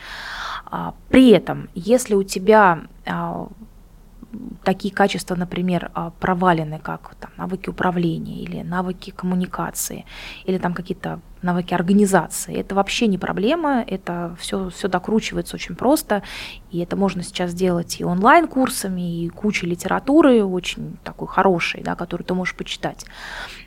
[0.66, 3.48] А, при этом, если у тебя а,
[4.64, 10.04] такие качества, например, а, провалены, как там, навыки управления или навыки коммуникации,
[10.44, 12.56] или там какие-то навыки организации.
[12.56, 16.22] Это вообще не проблема, это все, все докручивается очень просто,
[16.70, 22.26] и это можно сейчас сделать и онлайн-курсами, и кучей литературы очень такой хорошей, да, которую
[22.26, 23.06] ты можешь почитать.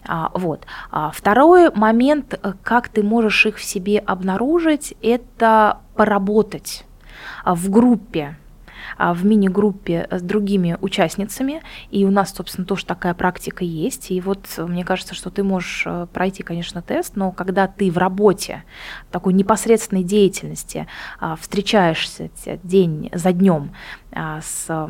[0.05, 0.65] А, вот.
[0.91, 6.85] А второй момент, как ты можешь их в себе обнаружить, это поработать
[7.45, 8.40] в группе а,
[9.13, 14.11] в мини-группе с другими участницами, и у нас, собственно, тоже такая практика есть.
[14.11, 17.97] И вот мне кажется, что ты можешь э, пройти, конечно, тест, но когда ты в
[17.97, 18.63] работе,
[19.11, 20.87] такой непосредственной деятельности
[21.19, 22.29] а, встречаешься
[22.63, 24.89] день за днем а, с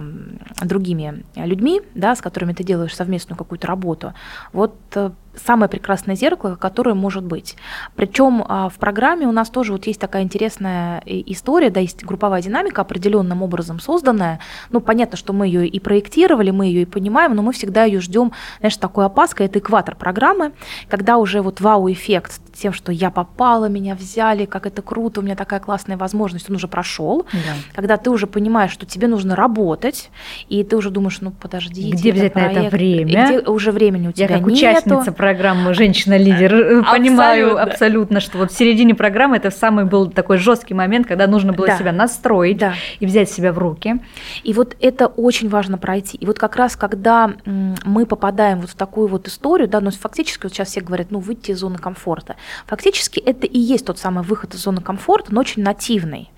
[0.61, 4.13] другими людьми, да, с которыми ты делаешь совместную какую-то работу,
[4.51, 7.55] вот э, самое прекрасное зеркало, которое может быть.
[7.95, 12.41] Причем а, в программе у нас тоже вот есть такая интересная история, да, есть групповая
[12.41, 14.39] динамика определенным образом созданная.
[14.69, 18.01] Ну, понятно, что мы ее и проектировали, мы ее и понимаем, но мы всегда ее
[18.01, 19.45] ждем, знаешь, такой опаской.
[19.45, 20.51] Это экватор программы,
[20.89, 25.36] когда уже вот вау-эффект тем, что я попала, меня взяли, как это круто, у меня
[25.36, 27.26] такая классная возможность, он уже прошел.
[27.32, 27.39] Да.
[27.74, 30.09] Когда ты уже понимаешь, что тебе нужно работать,
[30.49, 33.26] и ты уже думаешь, ну подожди, где взять проект, на это время?
[33.26, 34.53] Где уже времени у тебя Я как нету.
[34.53, 40.38] участница программы «Женщина-лидер» э, понимаю абсолютно, что вот в середине программы это самый был такой
[40.38, 41.78] жесткий момент, когда нужно было да.
[41.78, 42.74] себя настроить да.
[42.99, 43.99] и взять себя в руки.
[44.43, 46.18] И вот это очень важно пройти.
[46.18, 50.43] И вот как раз когда мы попадаем вот в такую вот историю, да, но фактически
[50.43, 52.36] вот сейчас все говорят, ну выйти из зоны комфорта.
[52.68, 56.30] Фактически это и есть тот самый выход из зоны комфорта, но очень нативный.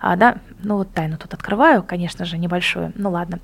[0.00, 3.40] А, да, ну вот тайну тут открываю, конечно же, небольшую, ну ладно.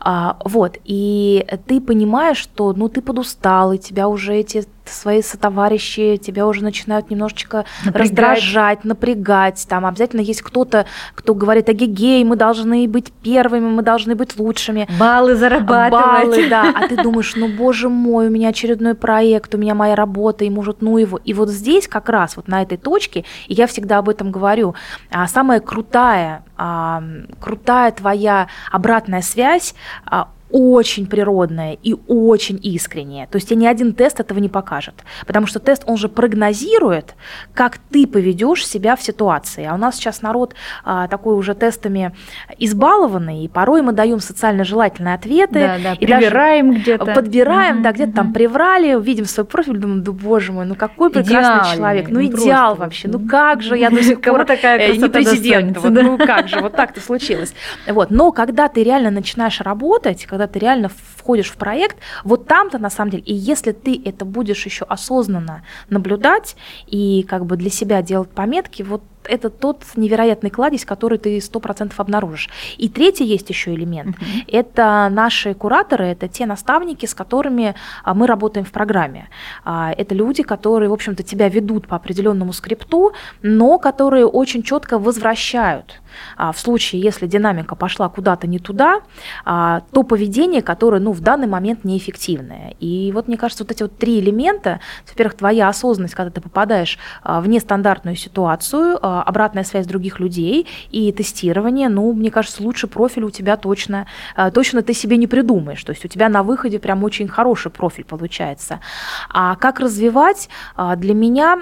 [0.00, 6.16] А, вот, и ты понимаешь, что ну ты подустал, и тебя уже эти свои сотоварищи
[6.16, 8.10] тебя уже начинают немножечко напрягать.
[8.10, 9.66] раздражать, напрягать.
[9.68, 14.88] Там обязательно есть кто-то, кто говорит, агегей, мы должны быть первыми, мы должны быть лучшими.
[14.98, 15.90] Баллы зарабатывать.
[15.92, 16.72] Баллы, да.
[16.74, 20.50] А ты думаешь, ну, боже мой, у меня очередной проект, у меня моя работа, и
[20.50, 21.18] может, ну его.
[21.18, 24.74] И вот здесь как раз, вот на этой точке, и я всегда об этом говорю,
[25.10, 27.02] а, самая крутая, а,
[27.40, 29.74] крутая твоя обратная связь
[30.04, 33.26] а, очень природное и очень искреннее.
[33.26, 34.94] То есть тебе ни один тест этого не покажет.
[35.26, 37.14] Потому что тест, он же прогнозирует,
[37.54, 39.64] как ты поведешь себя в ситуации.
[39.64, 42.14] А у нас сейчас народ а, такой уже тестами
[42.58, 45.60] избалованный, и порой мы даем социально желательные ответы.
[45.60, 47.06] Да, да, и прибираем где-то.
[47.06, 48.14] Подбираем, mm-hmm, да, где-то mm-hmm.
[48.14, 52.20] там приврали, видим свой профиль, думаем, да боже мой, ну какой прекрасный Идеальный, человек, ну,
[52.20, 56.18] ну идеал вообще, ну как же я до сих пор такая не президент, вот, ну
[56.18, 57.54] как же, вот так-то случилось.
[57.86, 58.10] Вот.
[58.10, 62.90] Но когда ты реально начинаешь работать, когда ты реально входишь в проект, вот там-то на
[62.90, 68.02] самом деле, и если ты это будешь еще осознанно наблюдать и как бы для себя
[68.02, 72.50] делать пометки, вот это тот невероятный кладезь, который ты сто процентов обнаружишь.
[72.78, 74.16] И третий есть еще элемент.
[74.16, 74.44] Uh-huh.
[74.48, 77.74] Это наши кураторы, это те наставники, с которыми
[78.04, 79.28] а, мы работаем в программе.
[79.64, 83.12] А, это люди, которые, в общем-то, тебя ведут по определенному скрипту,
[83.42, 86.00] но которые очень четко возвращают.
[86.36, 89.00] А, в случае, если динамика пошла куда-то не туда,
[89.44, 92.74] то поведение, которое ну, в данный момент неэффективное.
[92.80, 96.98] И вот мне кажется, вот эти вот три элемента, во-первых, твоя осознанность, когда ты попадаешь
[97.24, 103.30] в нестандартную ситуацию, обратная связь других людей и тестирование, ну, мне кажется, лучше профиль у
[103.30, 104.06] тебя точно,
[104.36, 105.82] а, точно ты себе не придумаешь.
[105.84, 108.80] То есть у тебя на выходе прям очень хороший профиль получается.
[109.28, 110.48] А как развивать?
[110.76, 111.60] А, для меня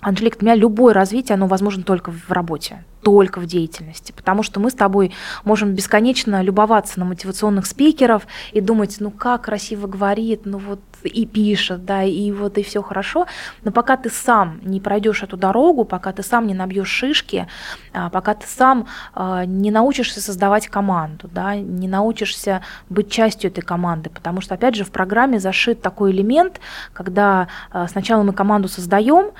[0.00, 2.84] Анжелик, для меня любое развитие, оно возможно только в работе.
[3.02, 5.12] Только в деятельности, потому что мы с тобой
[5.44, 11.26] можем бесконечно любоваться на мотивационных спикеров и думать, ну как красиво говорит, ну вот и
[11.26, 13.26] пишет, да, и вот и все хорошо,
[13.64, 17.48] но пока ты сам не пройдешь эту дорогу, пока ты сам не набьешь шишки,
[17.92, 23.62] а, пока ты сам а, не научишься создавать команду, да, не научишься быть частью этой
[23.62, 26.60] команды, потому что, опять же, в программе зашит такой элемент,
[26.92, 29.32] когда а, сначала мы команду создаем,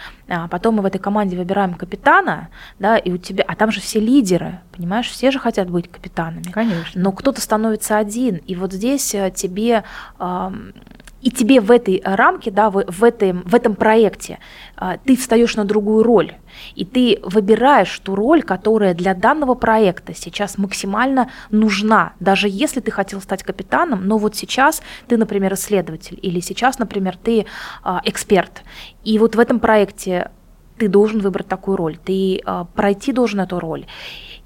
[0.51, 2.49] потом мы в этой команде выбираем капитана,
[2.79, 6.51] да, и у тебя, а там же все лидеры, понимаешь, все же хотят быть капитанами.
[6.51, 6.99] Конечно.
[6.99, 9.85] Но кто-то становится один, и вот здесь э, тебе
[11.21, 14.39] и тебе в этой э, рамке, да, в, в, этом, в этом проекте
[14.77, 16.33] а, ты встаешь на другую роль,
[16.75, 22.91] и ты выбираешь ту роль, которая для данного проекта сейчас максимально нужна, даже если ты
[22.91, 27.45] хотел стать капитаном, но вот сейчас ты, например, исследователь, или сейчас, например, ты
[27.83, 28.63] а, эксперт,
[29.05, 30.31] и вот в этом проекте
[30.79, 33.87] ты должен выбрать такую роль, ты а, пройти должен эту роль.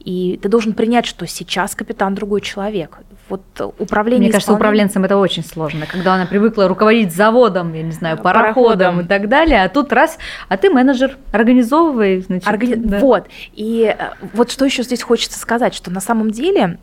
[0.06, 2.98] И ты должен принять, что сейчас капитан другой человек.
[3.28, 3.42] Вот
[3.78, 4.28] управление...
[4.28, 8.78] Мне кажется, управленцем это очень сложно, когда она привыкла руководить заводом, я не знаю, пароходом,
[8.78, 9.00] пароходом.
[9.00, 10.18] и так далее, а тут раз,
[10.48, 12.46] а ты менеджер, организовывай, значит.
[12.46, 12.74] Органи...
[12.76, 13.00] Да.
[13.00, 13.26] Вот.
[13.52, 16.78] И э, вот что еще здесь хочется сказать, что на самом деле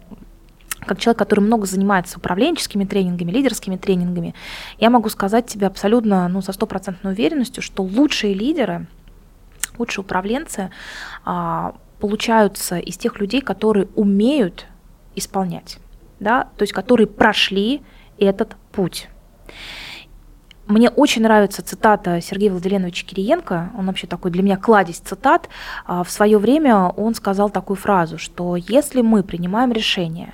[0.85, 4.35] как человек, который много занимается управленческими тренингами, лидерскими тренингами,
[4.79, 8.87] я могу сказать тебе абсолютно ну, со стопроцентной уверенностью, что лучшие лидеры,
[9.77, 10.71] лучшие управленцы
[11.25, 14.67] а, получаются из тех людей, которые умеют
[15.15, 15.77] исполнять,
[16.19, 17.81] да, то есть которые прошли
[18.17, 19.09] этот путь.
[20.65, 25.49] Мне очень нравится цитата Сергея Владиленовича Кириенко, он вообще такой для меня кладезь цитат.
[25.85, 30.33] А, в свое время он сказал такую фразу, что если мы принимаем решение,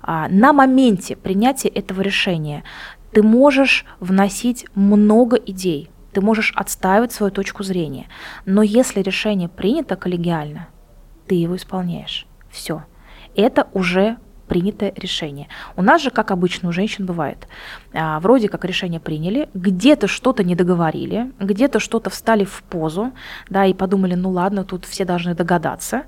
[0.00, 2.62] а, на моменте принятия этого решения
[3.10, 8.06] ты можешь вносить много идей, ты можешь отстаивать свою точку зрения,
[8.46, 10.68] но если решение принято коллегиально,
[11.26, 12.26] ты его исполняешь.
[12.50, 12.84] Все.
[13.36, 15.48] Это уже принятое решение.
[15.74, 17.48] У нас же, как обычно, у женщин бывает,
[17.92, 23.12] а, вроде как решение приняли, где-то что-то не договорили, где-то что-то встали в позу,
[23.48, 26.02] да, и подумали, ну ладно, тут все должны догадаться,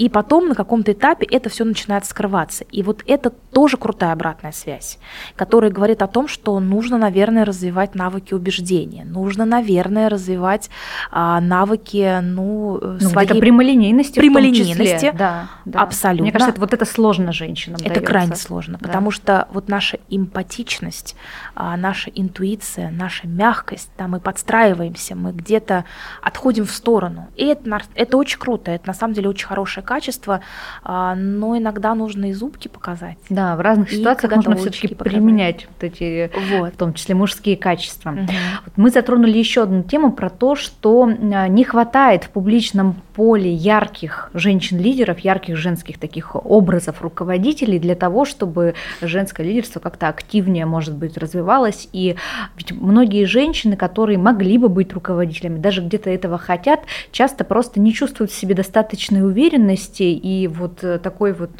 [0.00, 2.64] и потом на каком-то этапе это все начинает скрываться.
[2.72, 4.98] И вот это тоже крутая обратная связь,
[5.36, 10.70] которая говорит о том, что нужно, наверное, развивать навыки убеждения, нужно, наверное, развивать
[11.10, 13.38] а, навыки, ну, э, ну своей...
[13.38, 15.80] прямолинейности, прямолинейности, да, да.
[15.82, 16.22] абсолютно.
[16.22, 17.76] Мне кажется, это, вот это сложно женщинам.
[17.80, 18.06] Это дается.
[18.06, 18.86] крайне сложно, да.
[18.86, 21.14] потому что вот наша эмпатичность,
[21.54, 25.84] а, наша интуиция, наша мягкость, да, мы подстраиваемся, мы где-то
[26.22, 30.40] отходим в сторону, и это, это очень круто, это на самом деле очень хорошая качество,
[30.84, 33.18] а, но иногда нужно и зубки показать.
[33.28, 36.74] Да, в разных ситуациях нужно все-таки применять вот эти, вот.
[36.74, 38.10] в том числе мужские качества.
[38.10, 38.20] Угу.
[38.66, 43.52] Вот мы затронули еще одну тему про то, что а, не хватает в публичном поле
[43.52, 50.94] ярких женщин-лидеров, ярких женских таких образов руководителей для того, чтобы женское лидерство как-то активнее, может
[50.94, 51.86] быть, развивалось.
[51.92, 52.16] И
[52.56, 56.80] ведь многие женщины, которые могли бы быть руководителями, даже где-то этого хотят,
[57.12, 61.50] часто просто не чувствуют в себе достаточной уверенности и вот э, такой вот,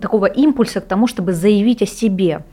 [0.00, 2.44] такого импульса к тому, чтобы заявить о себе.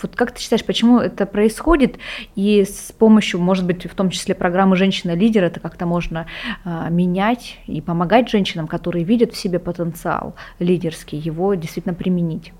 [0.00, 1.96] Вот как ты считаешь, почему это происходит?
[2.34, 6.24] И с помощью, может быть, в том числе программы «Женщина-лидер» это как-то можно
[6.64, 12.52] а, менять и помогать женщинам, которые видят в себе потенциал лидерский, его действительно применить?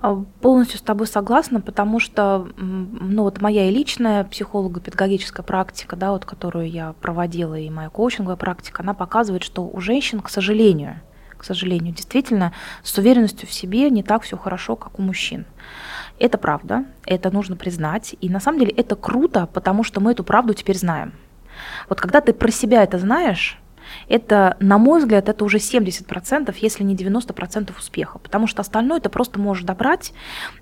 [0.00, 6.12] А, полностью с тобой согласна, потому что ну, вот моя и личная психолого-педагогическая практика, да,
[6.12, 11.00] вот, которую я проводила, и моя коучинговая практика, она показывает, что у женщин, к сожалению,
[11.36, 11.94] к сожалению.
[11.94, 15.44] Действительно, с уверенностью в себе не так все хорошо, как у мужчин.
[16.18, 18.14] Это правда, это нужно признать.
[18.20, 21.14] И на самом деле это круто, потому что мы эту правду теперь знаем.
[21.88, 23.61] Вот когда ты про себя это знаешь,
[24.08, 29.08] это, на мой взгляд, это уже 70%, если не 90% успеха, потому что остальное это
[29.08, 30.12] просто можешь добрать,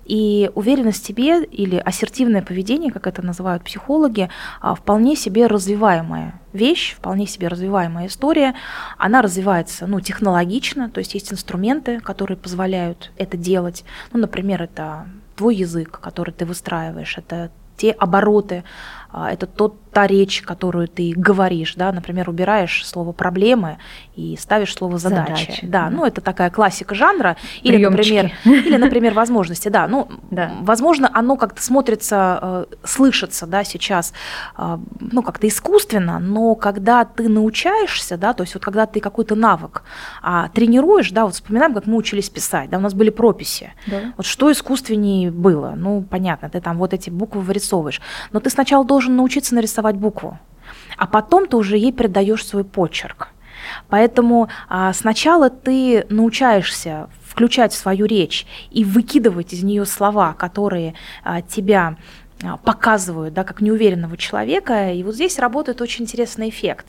[0.05, 4.29] и уверенность в себе или ассертивное поведение, как это называют психологи,
[4.59, 8.55] а, вполне себе развиваемая вещь, вполне себе развиваемая история.
[8.97, 13.83] Она развивается ну, технологично, то есть есть инструменты, которые позволяют это делать.
[14.11, 18.63] Ну, например, это твой язык, который ты выстраиваешь, это те обороты,
[19.09, 23.77] а, это тот, та речь, которую ты говоришь, да, например, убираешь слово проблемы
[24.15, 25.45] и ставишь слово задачи.
[25.45, 27.37] задачи да, да, ну это такая классика жанра.
[27.61, 29.87] Или, например, или, например, возможности, да.
[29.87, 30.51] Ну, да.
[30.61, 34.13] возможно, оно как-то смотрится, э, слышится, да, сейчас,
[34.57, 39.35] э, ну, как-то искусственно, но когда ты научаешься, да, то есть вот когда ты какой-то
[39.35, 39.83] навык
[40.21, 43.73] а, тренируешь, да, вот вспоминаем, как мы учились писать, да, у нас были прописи.
[43.87, 44.13] Да.
[44.17, 45.73] Вот что искусственнее было?
[45.75, 50.39] Ну, понятно, ты там вот эти буквы вырисовываешь, но ты сначала должен научиться нарисовать букву,
[50.97, 53.29] а потом ты уже ей передаешь свой почерк.
[53.89, 61.41] Поэтому а, сначала ты научаешься включать свою речь и выкидывать из нее слова, которые а,
[61.41, 61.95] тебя
[62.43, 64.91] а, показывают, да, как неуверенного человека.
[64.91, 66.87] И вот здесь работает очень интересный эффект.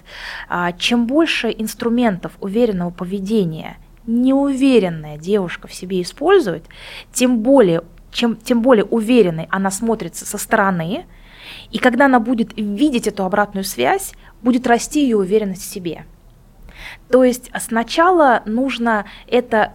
[0.48, 6.64] А, чем больше инструментов уверенного поведения неуверенная девушка в себе использует,
[7.12, 11.06] тем более, чем, тем более уверенной она смотрится со стороны,
[11.72, 14.12] и когда она будет видеть эту обратную связь,
[14.42, 16.04] будет расти ее уверенность в себе.
[17.10, 19.72] То есть сначала нужно это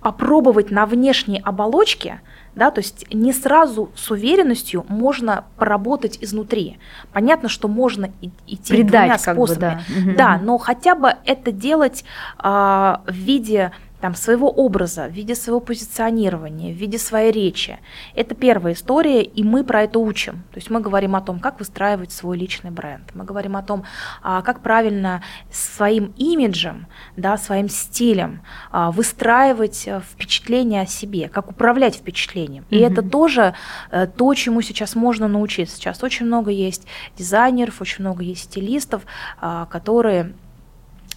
[0.00, 2.20] попробовать на внешней оболочке,
[2.54, 6.78] да, то есть не сразу с уверенностью можно поработать изнутри.
[7.12, 10.36] Понятно, что можно идти Придать, двумя способами, бы, да.
[10.36, 12.04] да, но хотя бы это делать
[12.38, 17.78] а, в виде там, своего образа, в виде своего позиционирования, в виде своей речи.
[18.14, 20.44] Это первая история, и мы про это учим.
[20.52, 23.14] То есть мы говорим о том, как выстраивать свой личный бренд.
[23.14, 23.84] Мы говорим о том,
[24.22, 26.86] а, как правильно своим имиджем,
[27.16, 32.64] да, своим стилем а, выстраивать э, впечатление о себе, как управлять впечатлением.
[32.70, 32.92] И mm-hmm.
[32.92, 33.54] это тоже
[33.90, 35.76] э, то, чему сейчас можно научиться.
[35.76, 36.86] Сейчас очень много есть
[37.16, 39.02] дизайнеров, очень много есть стилистов,
[39.40, 40.34] а, которые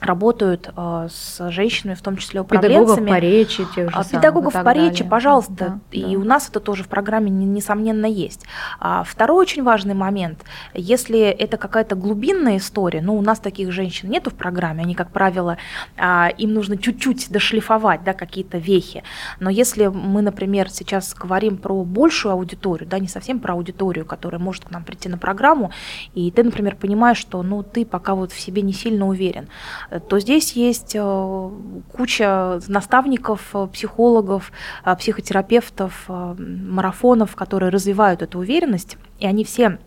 [0.02, 3.06] работают э, с женщинами, в том числе управленцами.
[3.06, 5.54] Педагогов по речи тех же а, Педагогов по речи, пожалуйста.
[5.54, 6.22] Да, и да.
[6.22, 8.46] у нас это тоже в программе, несомненно, есть.
[8.80, 10.44] А второй очень важный момент.
[10.74, 15.12] Если это какая-то глубинная история, ну, у нас таких женщин нету в программе, они, как
[15.12, 15.58] правило,
[15.98, 19.04] а, им нужно чуть-чуть дошлифовать, да, какие-то вехи.
[19.40, 24.40] Но если мы, например, сейчас говорим про большую аудиторию, да, не совсем про аудиторию, которая
[24.40, 25.72] может к нам прийти на программу,
[26.14, 29.50] и ты, например, понимаешь, что, ну, ты пока вот в себе не сильно уверен,
[30.08, 31.50] то здесь есть э,
[31.92, 34.52] куча наставников, э, психологов,
[34.86, 39.80] э, психотерапевтов, марафонов, которые развивают эту уверенность, и они все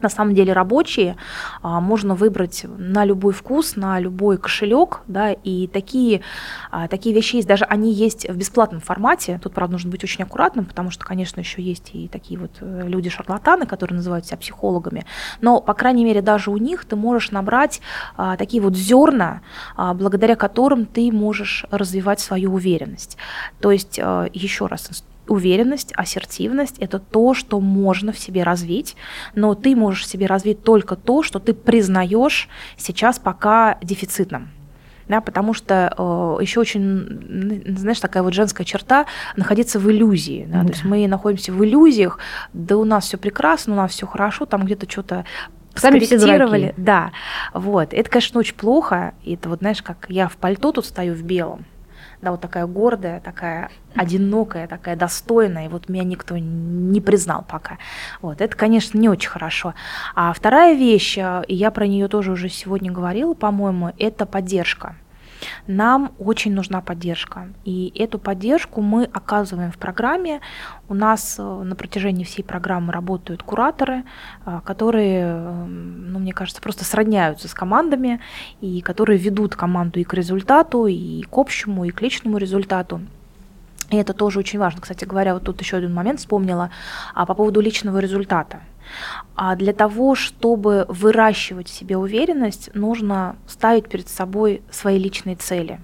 [0.00, 1.16] на самом деле рабочие,
[1.62, 6.22] а, можно выбрать на любой вкус, на любой кошелек, да, и такие,
[6.70, 10.24] а, такие вещи есть, даже они есть в бесплатном формате, тут, правда, нужно быть очень
[10.24, 15.06] аккуратным, потому что, конечно, еще есть и такие вот э, люди-шарлатаны, которые называют себя психологами,
[15.40, 17.80] но, по крайней мере, даже у них ты можешь набрать
[18.16, 19.40] а, такие вот зерна,
[19.76, 23.16] благодаря которым ты можешь развивать свою уверенность.
[23.60, 28.96] То есть, еще раз, уверенность, ассертивность– это то, что можно в себе развить,
[29.34, 34.50] но ты можешь в себе развить только то, что ты признаешь сейчас пока дефицитным.
[35.08, 39.06] Да, потому что э, еще очень, знаешь, такая вот женская черта
[39.36, 40.48] находиться в иллюзии.
[40.50, 40.62] Да?
[40.62, 40.66] Да.
[40.66, 42.18] То есть мы находимся в иллюзиях,
[42.52, 45.24] да у нас все прекрасно, у нас все хорошо, там где-то что-то
[45.76, 46.18] Сами все
[46.76, 47.12] Да,
[47.52, 47.92] вот.
[47.92, 49.12] Это, конечно, очень плохо.
[49.24, 51.66] Это вот, знаешь, как я в пальто тут стою в белом,
[52.22, 57.78] да, вот такая гордая, такая одинокая, такая достойная, и вот меня никто не признал пока.
[58.20, 59.74] Вот, это, конечно, не очень хорошо.
[60.14, 64.96] А вторая вещь, э, и я про нее тоже уже сегодня говорила, по-моему, это поддержка.
[65.66, 67.48] Нам очень нужна поддержка.
[67.64, 70.40] И эту поддержку мы оказываем в программе.
[70.88, 74.04] У нас э, на протяжении всей программы работают кураторы,
[74.44, 78.20] э, которые, эм, ну, мне кажется, просто сродняются с командами,
[78.60, 83.00] и которые ведут команду и к результату, и к общему, и к личному результату.
[83.90, 84.80] И это тоже очень важно.
[84.80, 86.70] Кстати говоря, вот тут еще один момент вспомнила
[87.14, 88.60] а, по поводу личного результата.
[89.34, 95.80] А для того, чтобы выращивать в себе уверенность, нужно ставить перед собой свои личные цели.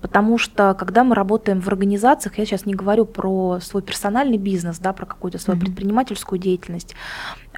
[0.00, 4.78] Потому что когда мы работаем в организациях, я сейчас не говорю про свой персональный бизнес,
[4.78, 5.64] да, про какую-то свою mm-hmm.
[5.64, 6.94] предпринимательскую деятельность,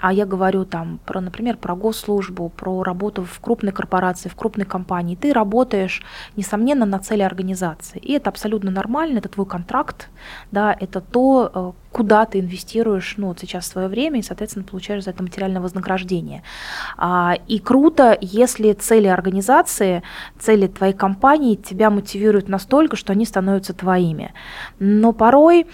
[0.01, 4.67] а я говорю там про, например, про госслужбу, про работу в крупной корпорации, в крупной
[4.67, 5.17] компании.
[5.17, 6.03] Ты работаешь,
[6.37, 7.99] несомненно, на цели организации.
[7.99, 10.09] И это абсолютно нормально, это твой контракт,
[10.53, 15.05] да, это то, э, куда ты инвестируешь ну, вот сейчас свое время и, соответственно, получаешь
[15.05, 16.43] за это материальное вознаграждение.
[16.97, 20.03] А, и круто, если цели организации,
[20.39, 24.33] цели твоей компании тебя мотивируют настолько, что они становятся твоими.
[24.79, 25.67] Но порой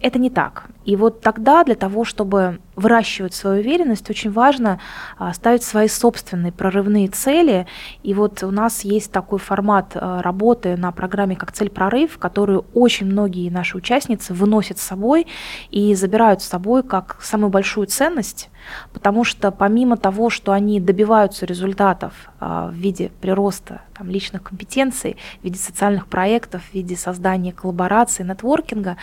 [0.00, 0.64] это не так.
[0.84, 4.80] И вот тогда для того, чтобы выращивать свою уверенность, очень важно
[5.18, 7.66] а, ставить свои собственные прорывные цели.
[8.02, 12.64] И вот у нас есть такой формат а, работы на программе как цель прорыв, которую
[12.72, 15.26] очень многие наши участницы выносят с собой
[15.70, 18.48] и забирают с собой как самую большую ценность,
[18.92, 25.16] потому что помимо того, что они добиваются результатов а, в виде прироста там, личных компетенций,
[25.40, 28.96] в виде социальных проектов, в виде создания коллабораций, нетворкинга,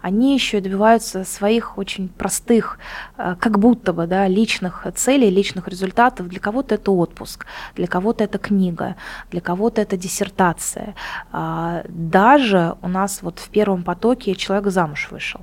[0.00, 2.78] они еще добиваются своих очень простых
[3.16, 6.28] как будто бы да, личных целей, личных результатов.
[6.28, 7.46] Для кого-то это отпуск,
[7.76, 8.96] для кого-то это книга,
[9.30, 10.94] для кого-то это диссертация.
[11.32, 15.40] А, даже у нас вот в первом потоке человек замуж вышел.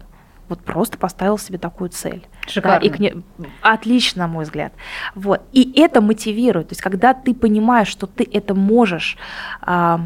[0.52, 2.28] Вот просто поставил себе такую цель.
[2.46, 2.80] Шикарно.
[2.82, 3.24] Да, и к не...
[3.62, 4.74] Отлично, на мой взгляд.
[5.16, 5.42] Вот.
[5.54, 6.68] И это мотивирует.
[6.68, 9.18] То есть, когда ты понимаешь, что ты это можешь
[9.66, 9.98] э,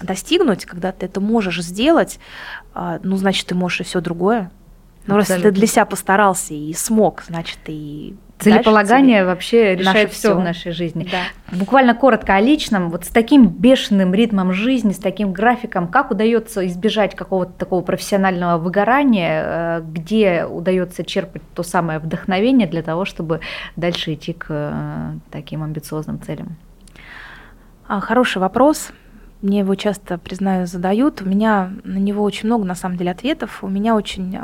[0.00, 2.20] достигнуть, когда ты это можешь сделать,
[2.76, 4.52] э, ну, значит, ты можешь и все другое.
[5.06, 10.40] Ну, раз ты для себя постарался и смог, значит, и Целеполагание вообще решает все в
[10.42, 11.06] нашей жизни.
[11.10, 11.56] Да.
[11.56, 12.90] Буквально коротко о личном.
[12.90, 18.58] Вот с таким бешеным ритмом жизни, с таким графиком, как удается избежать какого-то такого профессионального
[18.58, 23.40] выгорания, э, где удается черпать то самое вдохновение для того, чтобы
[23.76, 26.56] дальше идти к э, таким амбициозным целям?
[27.86, 28.90] А, хороший вопрос.
[29.42, 31.22] Мне его часто, признаю, задают.
[31.22, 33.62] У меня на него очень много, на самом деле, ответов.
[33.62, 34.36] У меня очень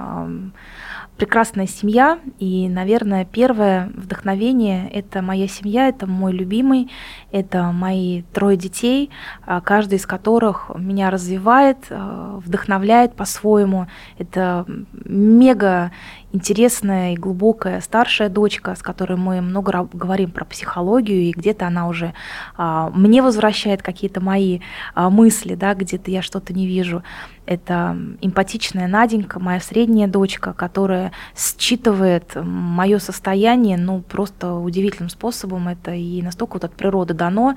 [1.17, 6.91] прекрасная семья, и, наверное, первое вдохновение– это моя семья, это мой любимый,
[7.33, 9.11] это мои трое детей,
[9.47, 13.87] а, каждый из которых меня развивает, а, вдохновляет по-своему.
[14.19, 15.91] Это мега
[16.37, 21.89] интересная и глубокая старшая дочка, с которой мы много говорим про психологию, и где-то она
[21.89, 22.13] уже
[22.57, 24.61] а, мне возвращает какие-то мои
[24.95, 27.03] а, мысли, да, где-то я что-то не вижу.
[27.47, 35.69] Это эмпатичная Наденька, моя средняя дочка, которая считывает мое состояние, ну, просто удивительным способом.
[35.69, 37.57] Это и настолько вот от природы дано.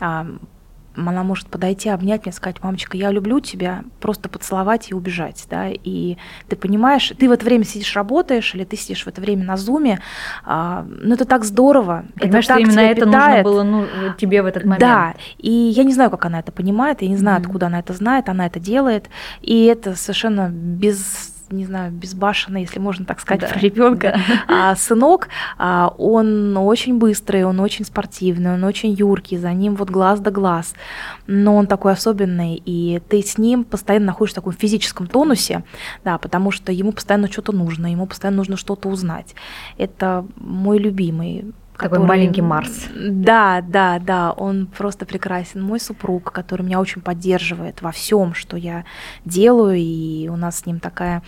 [0.00, 0.26] А,
[1.06, 5.68] она может подойти, обнять меня, сказать, мамочка, я люблю тебя, просто поцеловать и убежать, да,
[5.68, 6.16] и
[6.48, 9.56] ты понимаешь, ты в это время сидишь, работаешь, или ты сидишь в это время на
[9.56, 10.00] зуме,
[10.44, 13.44] а, ну это так здорово, Понимаешь, это что именно это питает.
[13.44, 13.86] нужно было ну,
[14.18, 14.80] тебе в этот момент.
[14.80, 17.42] Да, и я не знаю, как она это понимает, я не знаю, mm-hmm.
[17.42, 19.08] откуда она это знает, она это делает,
[19.40, 23.48] и это совершенно без не знаю, безбашенный, если можно так сказать, да.
[23.48, 24.20] про ребенка.
[24.48, 24.70] Да.
[24.70, 25.28] А сынок,
[25.58, 30.30] а, он очень быстрый, он очень спортивный, он очень юркий, за ним вот глаз да
[30.30, 30.74] глаз.
[31.26, 35.64] Но он такой особенный, и ты с ним постоянно находишься в таком физическом тонусе,
[36.04, 39.34] да, потому что ему постоянно что-то нужно, ему постоянно нужно что-то узнать.
[39.76, 41.44] Это мой любимый
[41.78, 42.86] такой маленький Марс.
[42.94, 45.62] Да, да, да, он просто прекрасен.
[45.62, 48.84] Мой супруг, который меня очень поддерживает во всем, что я
[49.24, 51.22] делаю, и у нас с ним такая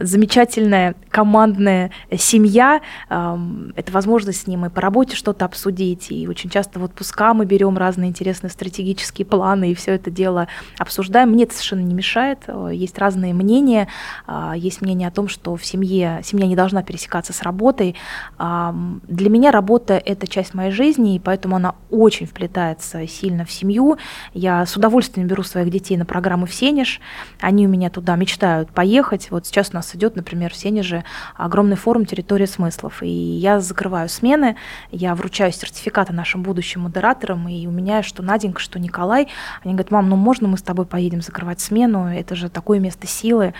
[0.00, 2.80] замечательная командная семья.
[3.08, 6.10] Это возможность с ним и по работе что-то обсудить.
[6.10, 10.48] И очень часто в отпуска мы берем разные интересные стратегические планы и все это дело
[10.78, 11.30] обсуждаем.
[11.30, 12.40] Мне это совершенно не мешает.
[12.46, 13.88] Э, есть разные мнения.
[14.26, 17.94] А, есть мнение о том, что в семье семья не должна пересекаться с работой.
[18.38, 23.98] Для меня работа– это часть моей жизни, и поэтому она очень вплетается сильно в семью.
[24.34, 27.00] Я с удовольствием беру своих детей на программы в Сенеж.
[27.40, 29.30] Они у меня туда мечтают поехать.
[29.30, 31.04] Вот сейчас сейчас у нас идет, например, в Сенеже
[31.36, 33.02] огромный форум «Территория смыслов».
[33.02, 34.56] И я закрываю смены,
[34.90, 39.28] я вручаю сертификаты нашим будущим модераторам, и у меня что Наденька, что Николай,
[39.64, 43.06] они говорят, мам, ну можно мы с тобой поедем закрывать смену, это же такое место
[43.06, 43.54] силы.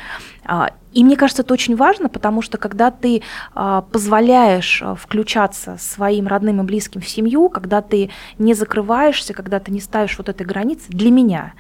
[0.96, 3.20] И мне кажется, это очень важно, потому что когда ты
[3.54, 9.60] а, позволяешь а, включаться своим родным и близким в семью, когда ты не закрываешься, когда
[9.60, 11.52] ты не ставишь вот этой границы, для меня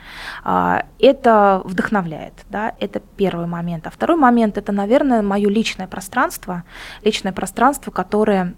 [0.42, 2.32] а, это вдохновляет.
[2.48, 2.76] Да?
[2.80, 3.86] Это первый момент.
[3.86, 6.64] А второй момент это, наверное, мое личное пространство,
[7.04, 8.54] личное пространство, которое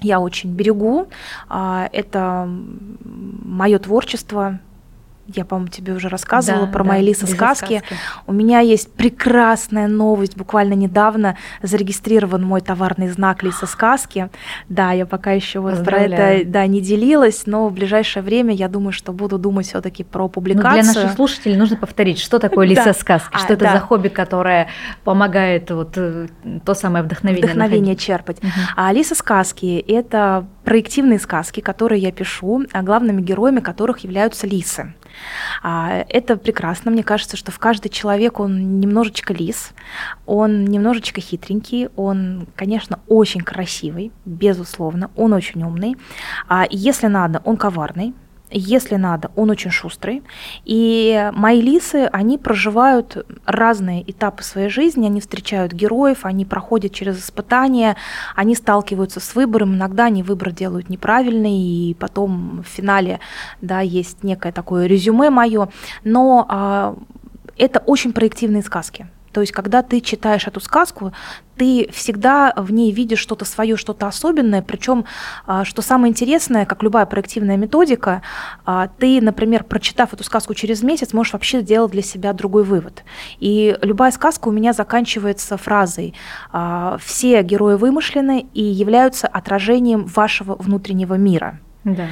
[0.00, 1.06] я очень берегу.
[1.48, 4.58] Это мое творчество,
[5.28, 7.78] я, по-моему, тебе уже рассказывала да, про да, мои лисы сказки.
[7.78, 7.82] сказки.
[8.26, 10.36] У меня есть прекрасная новость.
[10.36, 14.30] Буквально недавно зарегистрирован мой товарный знак Лиса сказки.
[14.68, 18.68] Да, я пока еще вот про это да, не делилась, но в ближайшее время я
[18.68, 20.84] думаю, что буду думать все-таки про публикацию.
[20.84, 24.08] Но для наших слушателей нужно повторить, что такое Лиса сказки, что а, это за хобби,
[24.08, 24.68] которое
[25.04, 26.28] помогает вот э,
[26.64, 27.44] то самое вдохновение.
[27.44, 28.38] Вдохновение черпать.
[28.76, 34.94] А Лиса сказки это проективные сказки, которые я пишу, а главными героями которых являются лисы.
[35.62, 36.90] А, это прекрасно.
[36.90, 39.72] Мне кажется, что в каждый человек он немножечко лис,
[40.26, 45.96] он немножечко хитренький, он, конечно, очень красивый, безусловно, он очень умный.
[46.48, 48.14] А если надо, он коварный,
[48.52, 50.22] если надо, он очень шустрый.
[50.64, 57.18] И мои лисы, они проживают разные этапы своей жизни, они встречают героев, они проходят через
[57.18, 57.96] испытания,
[58.34, 63.20] они сталкиваются с выбором, иногда они выбор делают неправильный, и потом в финале
[63.60, 65.68] да, есть некое такое резюме мое.
[66.04, 66.96] Но а,
[67.56, 69.06] это очень проективные сказки.
[69.32, 71.12] То есть, когда ты читаешь эту сказку,
[71.56, 74.62] ты всегда в ней видишь что-то свое, что-то особенное.
[74.62, 75.04] Причем,
[75.46, 78.22] а, что самое интересное, как любая проективная методика,
[78.64, 83.04] а, ты, например, прочитав эту сказку через месяц, можешь вообще сделать для себя другой вывод.
[83.38, 86.14] И любая сказка у меня заканчивается фразой
[86.52, 91.58] а, «все герои вымышлены и являются отражением вашего внутреннего мира».
[91.84, 92.06] Да.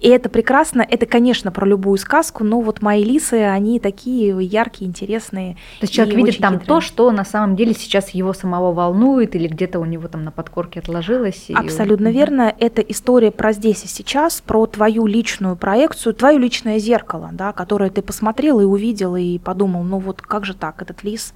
[0.00, 0.86] И это прекрасно.
[0.88, 5.54] Это, конечно, про любую сказку, но вот мои лисы, они такие яркие, интересные.
[5.80, 6.68] То есть человек видит там хитрые.
[6.68, 10.30] то, что на самом деле сейчас его самого волнует или где-то у него там на
[10.30, 11.48] подкорке отложилось.
[11.54, 12.12] Абсолютно и...
[12.12, 12.54] верно.
[12.58, 17.90] Это история про здесь и сейчас, про твою личную проекцию, твое личное зеркало, да, которое
[17.90, 21.32] ты посмотрел и увидел и подумал, ну вот как же так, этот лис,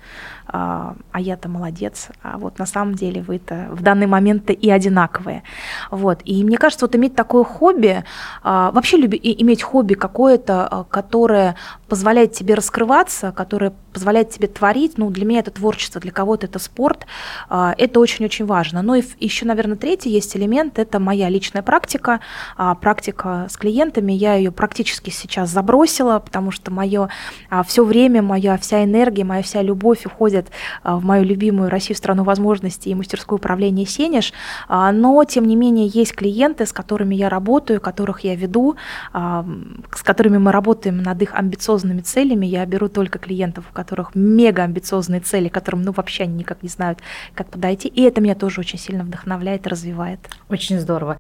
[0.53, 5.43] а, а я-то молодец, а вот на самом деле вы-то в данный момент-то и одинаковые.
[5.91, 6.21] Вот.
[6.25, 8.05] И мне кажется, вот иметь такое хобби,
[8.43, 11.57] а, вообще люби, иметь хобби какое-то, а, которое
[11.91, 16.61] позволяет тебе раскрываться, которое позволяет тебе творить, ну, для меня это творчество, для кого-то это
[16.61, 17.05] спорт,
[17.49, 18.81] а, это очень-очень важно.
[18.81, 22.21] Ну и еще, наверное, третий есть элемент, это моя личная практика,
[22.57, 27.09] а, практика с клиентами, я ее практически сейчас забросила, потому что мое
[27.51, 30.47] а, все время, моя вся энергия, моя вся любовь уходит
[30.85, 34.33] в мою любимую Россию, страну возможностей и мастерскую управления Сенеж,
[34.69, 38.77] но, тем не менее, есть клиенты, с которыми я работаю, которых я веду,
[39.13, 44.65] с которыми мы работаем над их амбициозными целями, я беру только клиентов, у которых мега
[44.65, 47.01] амбициозные цели, которым ну вообще они никак не знают,
[47.35, 47.89] как подойти.
[47.89, 50.21] И это меня тоже очень сильно вдохновляет и развивает.
[50.49, 51.17] Очень здорово.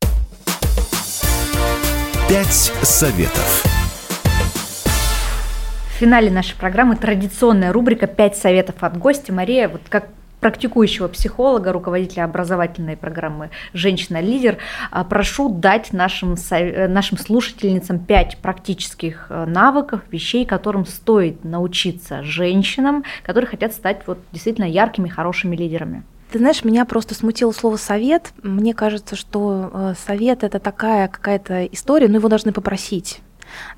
[2.28, 3.64] Пять советов.
[5.88, 9.32] В финале нашей программы традиционная рубрика «Пять советов от гостя».
[9.32, 10.08] Мария, вот как
[10.40, 14.58] практикующего психолога, руководителя образовательной программы «Женщина-лидер».
[14.90, 22.22] А, прошу дать нашим, э, нашим слушательницам пять практических э, навыков, вещей, которым стоит научиться
[22.22, 26.02] женщинам, которые хотят стать вот действительно яркими, хорошими лидерами.
[26.32, 28.32] Ты знаешь, меня просто смутило слово совет.
[28.42, 33.20] Мне кажется, что э, совет это такая какая-то история, но его должны попросить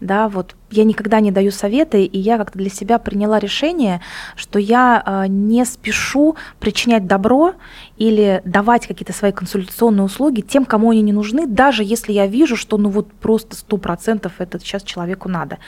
[0.01, 4.01] да, вот я никогда не даю советы, и я как-то для себя приняла решение,
[4.37, 7.55] что я э, не спешу причинять добро
[7.99, 12.57] или давать какие-то свои консультационные услуги тем, кому они не нужны, даже если я вижу,
[12.57, 15.59] что ну вот просто сто процентов это сейчас человеку надо.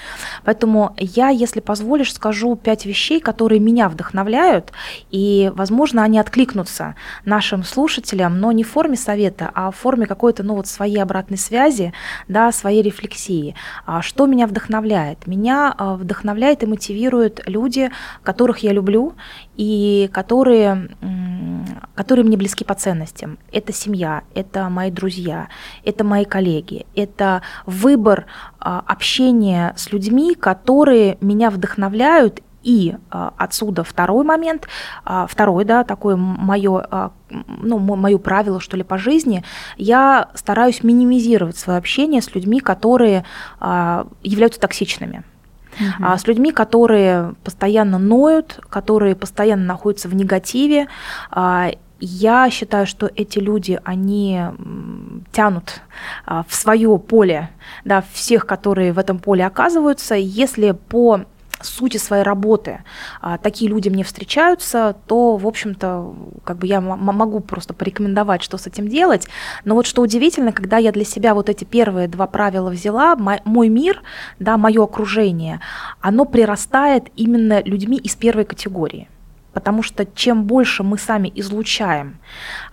[0.45, 4.73] Поэтому я, если позволишь, скажу пять вещей, которые меня вдохновляют,
[5.11, 6.95] и, возможно, они откликнутся
[7.25, 11.39] нашим слушателям, но не в форме совета, а в форме какой-то, ну вот своей обратной
[11.39, 11.93] связи,
[12.29, 13.55] да, своей рефлексии.
[13.87, 14.94] А что меня вдохновляет?
[15.27, 17.91] Меня а, вдохновляет и мотивируют люди,
[18.23, 19.15] которых я люблю
[19.57, 20.97] и которые,
[21.95, 23.39] которые мне близки по ценностям.
[23.53, 25.49] Это семья, это мои друзья,
[25.85, 28.27] это мои коллеги, это выбор
[28.59, 34.67] а, общения с людьми, которые меня вдохновляют и а, отсюда второй момент,
[35.05, 39.45] а, второй, да, такое мое, а, ну, мое правило, что ли, по жизни,
[39.77, 43.25] я стараюсь минимизировать свое общение с людьми, которые
[44.23, 45.23] являются токсичными.
[45.79, 46.05] Uh-huh.
[46.13, 50.87] А с людьми, которые постоянно ноют, которые постоянно находятся в негативе,
[52.01, 54.41] я считаю, что эти люди, они
[55.33, 55.81] тянут
[56.27, 57.51] в свое поле,
[57.85, 60.15] да, всех, которые в этом поле оказываются.
[60.15, 61.21] Если по
[61.65, 62.85] сути своей работы
[63.21, 68.59] а, такие люди мне встречаются, то, в общем-то, как бы я могу просто порекомендовать, что
[68.59, 69.29] с этим делать.
[69.65, 73.69] Но вот что удивительно, когда я для себя вот эти первые два правила взяла, мой
[73.69, 74.03] мир,
[74.39, 75.61] да, мое окружение,
[76.01, 79.09] оно прирастает именно людьми из первой категории
[79.55, 82.19] потому что чем больше мы сами излучаем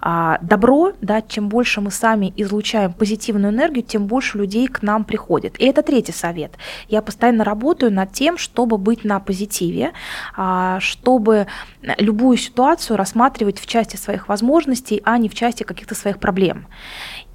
[0.01, 5.03] а, добро, да, чем больше мы сами излучаем позитивную энергию, тем больше людей к нам
[5.03, 5.59] приходит.
[5.59, 6.57] И это третий совет.
[6.89, 9.91] Я постоянно работаю над тем, чтобы быть на позитиве,
[10.35, 11.47] а, чтобы
[11.97, 16.67] любую ситуацию рассматривать в части своих возможностей, а не в части каких-то своих проблем.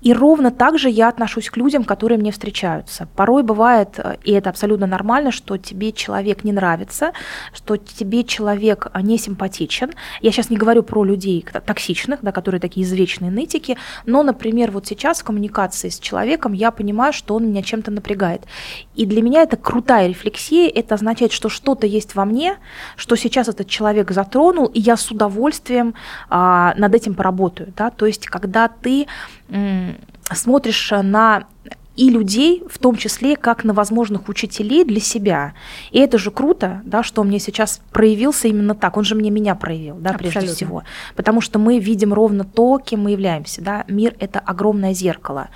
[0.02, 3.08] И ровно так же я отношусь к людям, которые мне встречаются.
[3.16, 7.12] Порой бывает, э, и это абсолютно нормально, что тебе человек не нравится,
[7.54, 9.92] что тебе человек э, не симпатичен.
[10.20, 14.86] Я сейчас не говорю про людей токсичных, да, которые такие извечные нытики, но, например, вот
[14.86, 18.42] сейчас в коммуникации с человеком я понимаю, что он меня чем-то напрягает.
[18.94, 22.56] И для меня это крутая рефлексия, это означает, что что-то есть во мне,
[22.96, 25.94] что сейчас этот человек затронул, и я с удовольствием
[26.28, 27.72] а, над этим поработаю.
[27.76, 27.90] Да?
[27.90, 29.06] То есть, когда ты
[30.32, 31.46] смотришь на
[31.96, 35.54] и людей, в том числе, как на возможных учителей для себя.
[35.90, 38.96] И это же круто, да, что мне сейчас проявился именно так.
[38.96, 40.40] Он же мне меня проявил, да, Абсолютно.
[40.40, 40.82] прежде всего.
[41.16, 43.62] Потому что мы видим ровно то, кем мы являемся.
[43.62, 43.84] Да.
[43.88, 45.48] Мир– это огромное зеркало.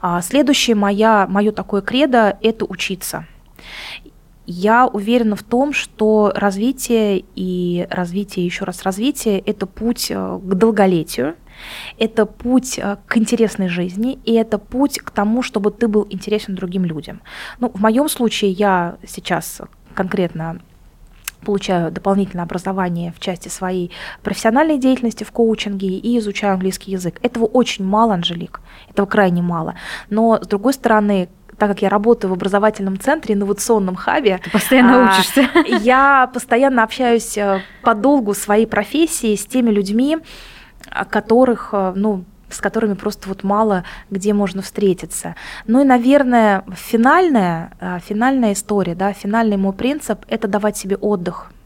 [0.00, 3.26] А следующее моя, мое такое кредо– это учиться.
[4.46, 10.54] Я уверена в том, что развитие и развитие, еще раз развитие– это путь э, к
[10.54, 11.34] долголетию,
[11.98, 16.54] это путь э, к интересной жизни, и это путь к тому, чтобы ты был интересен
[16.54, 17.20] другим людям.
[17.60, 19.60] Ну, в моем случае я сейчас
[19.94, 20.60] конкретно
[21.44, 23.90] получаю дополнительное образование в части своей
[24.22, 27.18] профессиональной деятельности в коучинге и изучаю английский язык.
[27.22, 29.74] Этого очень мало, Анжелик, этого крайне мало.
[30.10, 31.28] Но, с другой стороны,
[31.58, 35.48] так как я работаю в образовательном центре, инновационном хабе, Ты постоянно а, учишься.
[35.80, 40.18] Я постоянно общаюсь э, по долгу своей профессии с теми людьми,
[41.10, 45.36] которых, э, ну, с которыми просто вот мало где можно встретиться.
[45.66, 51.52] Ну и, наверное, финальная, э, финальная история, да, финальный мой принцип– это давать себе отдых–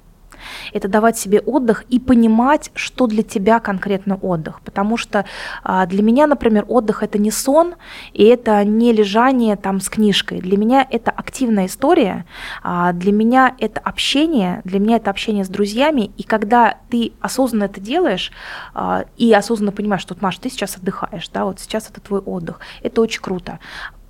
[0.72, 4.60] это давать себе отдых и понимать, что для тебя конкретно отдых.
[4.62, 5.24] Потому что
[5.62, 7.74] а, для меня, например, отдых это не сон,
[8.12, 10.40] и это не лежание там с книжкой.
[10.40, 12.24] Для меня это активная история,
[12.62, 16.10] а, для меня это общение, для меня это общение с друзьями.
[16.16, 18.32] И когда ты осознанно это делаешь
[18.74, 22.60] а, и осознанно понимаешь, что, Маш, ты сейчас отдыхаешь, да, вот сейчас это твой отдых,
[22.82, 23.58] это очень круто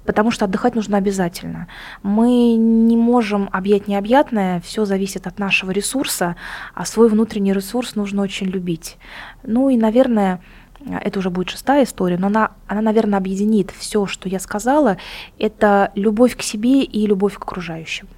[0.05, 1.69] потому что отдыхать нужно обязательно.
[2.03, 6.37] Мы не можем объять необъятное, все зависит от нашего ресурса,
[6.75, 8.97] а свой внутренний ресурс нужно очень любить.
[9.43, 10.41] Ну и, наверное,
[10.87, 14.97] это уже будет шестая история, но она, она, наверное, объединит все, что я сказала.
[15.39, 18.09] Это любовь к себе и любовь к окружающим.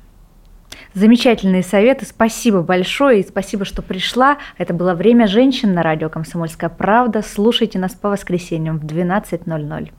[0.94, 2.06] Замечательные советы.
[2.06, 4.39] Спасибо большое и спасибо, что пришла.
[4.59, 7.23] Это было «Время женщин» на радио «Комсомольская правда».
[7.23, 9.90] Слушайте нас по воскресеньям в 12.00.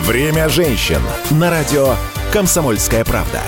[0.00, 1.00] Время женщин
[1.30, 1.94] на радио
[2.32, 3.40] «Комсомольская правда».